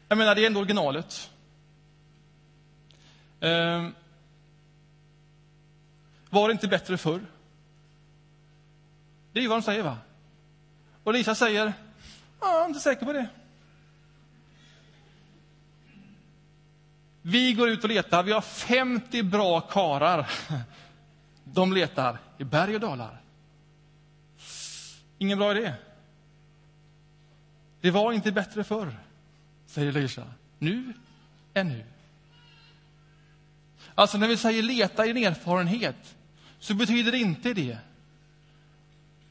Jag 0.07 0.17
menar, 0.17 0.35
det 0.35 0.43
är 0.43 0.47
ändå 0.47 0.59
originalet. 0.59 1.29
Eh, 3.39 3.88
var 6.30 6.47
det 6.47 6.52
inte 6.52 6.67
bättre 6.67 6.97
förr? 6.97 7.21
Det 9.34 9.39
är 9.39 9.43
ju 9.43 9.49
vad 9.49 9.58
de 9.58 9.62
säger, 9.62 9.84
va? 9.84 9.97
Och 11.04 11.13
Lisa 11.13 11.36
säger, 11.36 11.73
jag 12.41 12.63
är 12.63 12.67
inte 12.67 12.80
säker 12.80 13.06
på 13.06 13.13
det. 13.13 13.28
Vi 17.21 17.54
går 17.54 17.69
ut 17.69 17.84
och 17.84 17.89
letar. 17.89 18.23
Vi 18.23 18.32
har 18.32 18.41
50 18.41 19.23
bra 19.23 19.62
karar. 19.62 20.30
De 21.43 21.73
letar 21.73 22.17
i 22.38 22.43
berg 22.43 22.75
och 22.75 22.82
dalar. 22.82 23.21
Ingen 25.17 25.38
bra 25.38 25.58
idé. 25.58 25.73
Det 27.82 27.91
var 27.91 28.13
inte 28.13 28.32
bättre 28.32 28.63
förr, 28.63 28.99
säger 29.65 29.91
Lisa. 29.91 30.23
Nu 30.58 30.93
är 31.54 31.63
nu. 31.63 31.84
Alltså 33.99 34.17
när 34.17 34.27
vi 34.27 34.38
säger 34.38 34.63
leta 34.63 35.05
i 35.05 35.09
en 35.09 35.17
erfarenhet, 35.17 36.15
så 36.59 36.73
betyder 36.73 37.12
det 37.12 37.17
inte 37.17 37.53
det. 37.53 37.77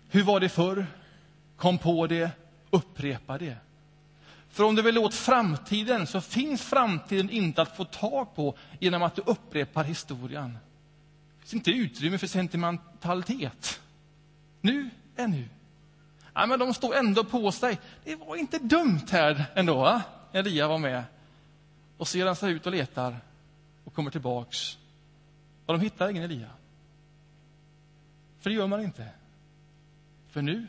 Hur 0.08 0.22
var 0.22 0.40
det 0.40 0.48
förr? 0.48 0.86
Kom 1.56 1.78
på 1.78 2.06
det, 2.06 2.30
upprepa 2.70 3.38
det. 3.38 3.56
För 4.50 4.64
om 4.64 4.74
du 4.74 4.82
vill 4.82 4.98
åt 4.98 5.14
framtiden, 5.14 6.06
så 6.06 6.20
finns 6.20 6.62
framtiden 6.62 7.30
inte 7.30 7.62
att 7.62 7.76
få 7.76 7.84
tag 7.84 8.34
på 8.34 8.56
genom 8.78 9.02
att 9.02 9.16
du 9.16 9.22
upprepar 9.26 9.84
historien. 9.84 10.58
Det 11.36 11.40
finns 11.40 11.54
inte 11.54 11.70
utrymme 11.70 12.18
för 12.18 12.26
sentimentalitet. 12.26 13.80
Nu 14.60 14.90
är 15.16 15.26
nu. 15.26 15.48
Ja, 16.34 16.46
men 16.46 16.58
de 16.58 16.74
står 16.74 16.96
ändå 16.96 17.24
på 17.24 17.52
sig. 17.52 17.78
Det 18.04 18.16
var 18.16 18.36
inte 18.36 18.58
dumt 18.58 19.06
här 19.10 19.44
ändå, 19.54 19.74
va? 19.74 20.02
Elia 20.32 20.68
var 20.68 20.78
med. 20.78 21.02
Och 21.96 22.08
så 22.08 22.18
ger 22.18 22.26
han 22.26 22.36
sig 22.36 22.52
ut 22.52 22.66
och 22.66 22.72
letar 22.72 23.16
och 23.88 23.94
kommer 23.94 24.10
tillbaks. 24.10 24.78
Och 25.66 25.72
de 25.72 25.80
hittar 25.80 26.10
ingen 26.10 26.22
Elia. 26.22 26.50
För 28.38 28.50
det 28.50 28.56
gör 28.56 28.66
man 28.66 28.80
inte. 28.80 29.08
För 30.28 30.42
nu 30.42 30.66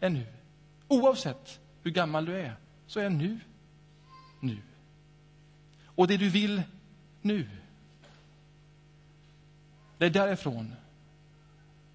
är 0.00 0.10
nu. 0.10 0.26
Oavsett 0.88 1.60
hur 1.82 1.90
gammal 1.90 2.24
du 2.24 2.40
är, 2.40 2.56
så 2.86 3.00
är 3.00 3.10
nu 3.10 3.40
nu. 4.40 4.58
Och 5.84 6.06
det 6.06 6.16
du 6.16 6.28
vill 6.28 6.62
nu, 7.22 7.48
det 9.98 10.06
är 10.06 10.10
därifrån 10.10 10.74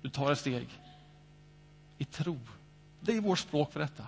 du 0.02 0.10
tar 0.10 0.32
ett 0.32 0.40
steg 0.40 0.70
i 1.98 2.06
tro. 2.06 2.40
Det 3.00 3.18
är 3.18 3.22
vårt 3.22 3.40
språk 3.40 3.74
för 3.74 3.80
detta. 3.80 4.08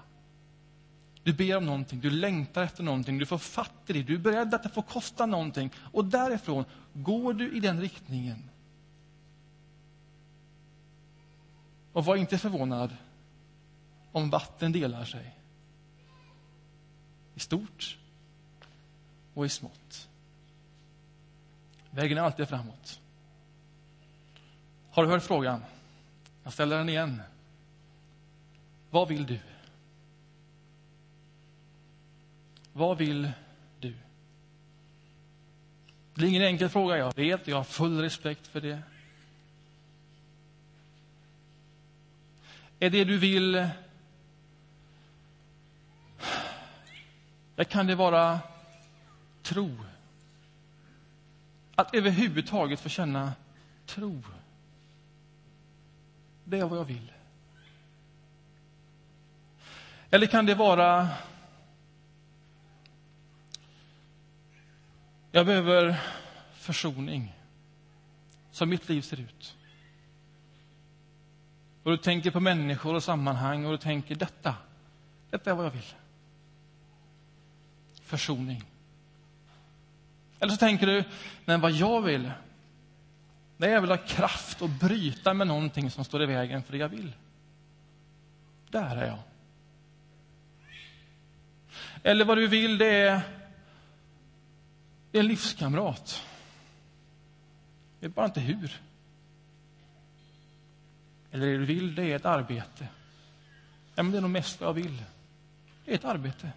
Du 1.27 1.33
ber 1.33 1.57
om 1.57 1.65
någonting, 1.65 1.99
du 1.99 2.09
längtar 2.09 2.63
efter 2.63 2.83
någonting, 2.83 3.17
du 3.17 3.25
får 3.25 3.37
fatt 3.37 3.73
i 3.87 3.93
det, 3.93 4.03
du 4.03 4.15
är 4.15 4.19
beredd 4.19 4.53
att 4.53 4.63
det 4.63 4.69
får 4.69 4.81
kosta 4.81 5.25
någonting. 5.25 5.73
Och 5.91 6.05
därifrån 6.05 6.65
går 6.93 7.33
du 7.33 7.57
i 7.57 7.59
den 7.59 7.81
riktningen. 7.81 8.49
Och 11.93 12.05
var 12.05 12.15
inte 12.15 12.37
förvånad 12.37 12.97
om 14.11 14.29
vatten 14.29 14.71
delar 14.71 15.05
sig. 15.05 15.39
I 17.35 17.39
stort 17.39 17.97
och 19.33 19.45
i 19.45 19.49
smått. 19.49 20.09
Vägen 21.91 22.17
är 22.17 22.21
alltid 22.21 22.47
framåt. 22.47 23.01
Har 24.91 25.03
du 25.03 25.09
hört 25.09 25.23
frågan? 25.23 25.63
Jag 26.43 26.53
ställer 26.53 26.77
den 26.77 26.89
igen. 26.89 27.21
Vad 28.89 29.07
vill 29.07 29.25
du? 29.25 29.39
Vad 32.77 32.97
vill 32.97 33.31
du? 33.79 33.93
Det 36.13 36.25
är 36.25 36.29
ingen 36.29 36.41
enkel 36.41 36.69
fråga, 36.69 36.97
jag 36.97 37.15
vet. 37.15 37.47
Jag 37.47 37.57
har 37.57 37.63
full 37.63 38.01
respekt 38.01 38.47
för 38.47 38.61
det. 38.61 38.79
Är 42.79 42.89
det 42.89 43.03
du 43.03 43.17
vill... 43.17 43.55
Eller 47.55 47.63
kan 47.63 47.87
det 47.87 47.95
vara 47.95 48.39
tro. 49.41 49.71
Att 51.75 51.95
överhuvudtaget 51.95 52.79
få 52.79 52.89
känna 52.89 53.33
tro. 53.85 54.23
Det 56.43 56.59
är 56.59 56.65
vad 56.65 56.79
jag 56.79 56.85
vill. 56.85 57.11
Eller 60.09 60.27
kan 60.27 60.45
det 60.45 60.55
vara 60.55 61.09
jag 65.31 65.45
behöver 65.45 65.99
försoning. 66.53 67.33
Som 68.51 68.69
mitt 68.69 68.89
liv 68.89 69.01
ser 69.01 69.19
ut. 69.19 69.55
Och 71.83 71.91
du 71.91 71.97
tänker 71.97 72.31
på 72.31 72.39
människor 72.39 72.95
och 72.95 73.03
sammanhang 73.03 73.65
och 73.65 73.71
du 73.71 73.77
tänker 73.77 74.15
detta, 74.15 74.55
detta 75.29 75.51
är 75.51 75.55
vad 75.55 75.65
jag 75.65 75.71
vill. 75.71 75.93
Försoning. 78.01 78.63
Eller 80.39 80.51
så 80.51 80.57
tänker 80.57 80.87
du, 80.87 81.03
men 81.45 81.61
vad 81.61 81.71
jag 81.71 82.01
vill, 82.01 82.31
det 83.57 83.71
är 83.71 83.81
väl 83.81 83.89
ha 83.89 83.97
kraft 83.97 84.61
att 84.61 84.69
bryta 84.69 85.33
med 85.33 85.47
någonting 85.47 85.91
som 85.91 86.05
står 86.05 86.23
i 86.23 86.25
vägen 86.25 86.63
för 86.63 86.71
det 86.71 86.77
jag 86.77 86.89
vill. 86.89 87.15
Där 88.69 88.95
är 88.95 89.07
jag. 89.07 89.19
Eller 92.03 92.25
vad 92.25 92.37
du 92.37 92.47
vill, 92.47 92.77
det 92.77 92.85
är, 92.85 93.21
det 95.17 95.21
är 95.21 95.23
en 95.23 95.27
livskamrat. 95.27 96.23
Jag 97.99 98.07
vet 98.09 98.15
bara 98.15 98.25
inte 98.25 98.39
hur. 98.39 98.81
Eller 101.31 101.45
det 101.45 101.57
du 101.57 101.65
vill, 101.65 101.95
det 101.95 102.03
är 102.03 102.15
ett 102.15 102.25
arbete. 102.25 102.87
Ja, 103.95 104.03
men 104.03 104.11
det 104.11 104.17
är 104.17 104.21
nog 104.21 104.31
mest 104.31 104.59
vad 104.59 104.69
jag 104.69 104.73
vill. 104.73 105.03
Det 105.85 105.91
är 105.91 105.95
ett 105.95 106.05
arbete. 106.05 106.51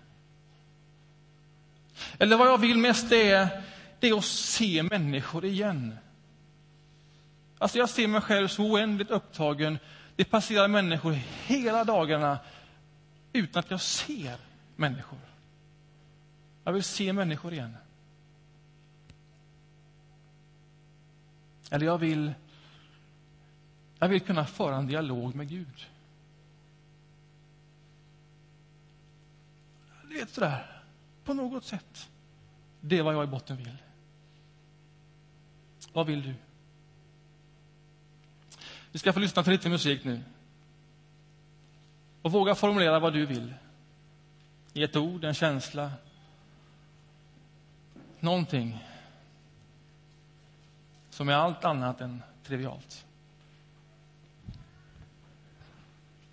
Eller 2.18 2.36
vad 2.36 2.48
jag 2.48 2.58
vill 2.58 2.78
mest, 2.78 3.10
det 3.10 3.30
är, 3.30 3.62
det 4.00 4.08
är 4.08 4.18
att 4.18 4.24
se 4.24 4.82
människor 4.82 5.44
igen. 5.44 5.96
Alltså 7.58 7.78
jag 7.78 7.90
ser 7.90 8.08
mig 8.08 8.20
själv 8.20 8.48
så 8.48 8.62
oändligt 8.62 9.10
upptagen. 9.10 9.78
Det 10.16 10.24
passerar 10.24 10.68
människor 10.68 11.12
hela 11.46 11.84
dagarna 11.84 12.38
utan 13.32 13.60
att 13.60 13.70
jag 13.70 13.80
ser 13.80 14.36
människor. 14.76 15.20
Jag 16.64 16.72
vill 16.72 16.82
se 16.82 17.12
människor 17.12 17.52
igen. 17.52 17.76
Eller 21.70 21.86
jag 21.86 21.98
vill, 21.98 22.32
jag 23.98 24.08
vill 24.08 24.20
kunna 24.20 24.46
föra 24.46 24.76
en 24.76 24.86
dialog 24.86 25.34
med 25.34 25.48
Gud. 25.48 25.88
Det 30.08 30.20
är 30.20 30.26
sådär, 30.26 30.82
på 31.24 31.34
något 31.34 31.64
sätt. 31.64 32.10
Det 32.80 32.98
är 32.98 33.02
vad 33.02 33.14
jag 33.14 33.24
i 33.24 33.26
botten 33.26 33.56
vill. 33.56 33.76
Vad 35.92 36.06
vill 36.06 36.22
du? 36.22 36.34
Vi 38.92 38.98
ska 38.98 39.12
få 39.12 39.20
lyssna 39.20 39.42
till 39.42 39.52
lite 39.52 39.68
musik 39.68 40.04
nu. 40.04 40.20
Och 42.22 42.32
våga 42.32 42.54
formulera 42.54 42.98
vad 42.98 43.12
du 43.12 43.26
vill. 43.26 43.54
I 44.72 44.82
ett 44.82 44.96
ord, 44.96 45.24
en 45.24 45.34
känsla. 45.34 45.92
Någonting 48.20 48.89
som 51.20 51.28
är 51.28 51.34
allt 51.34 51.64
annat 51.64 52.00
än 52.00 52.22
trivialt. 52.42 53.06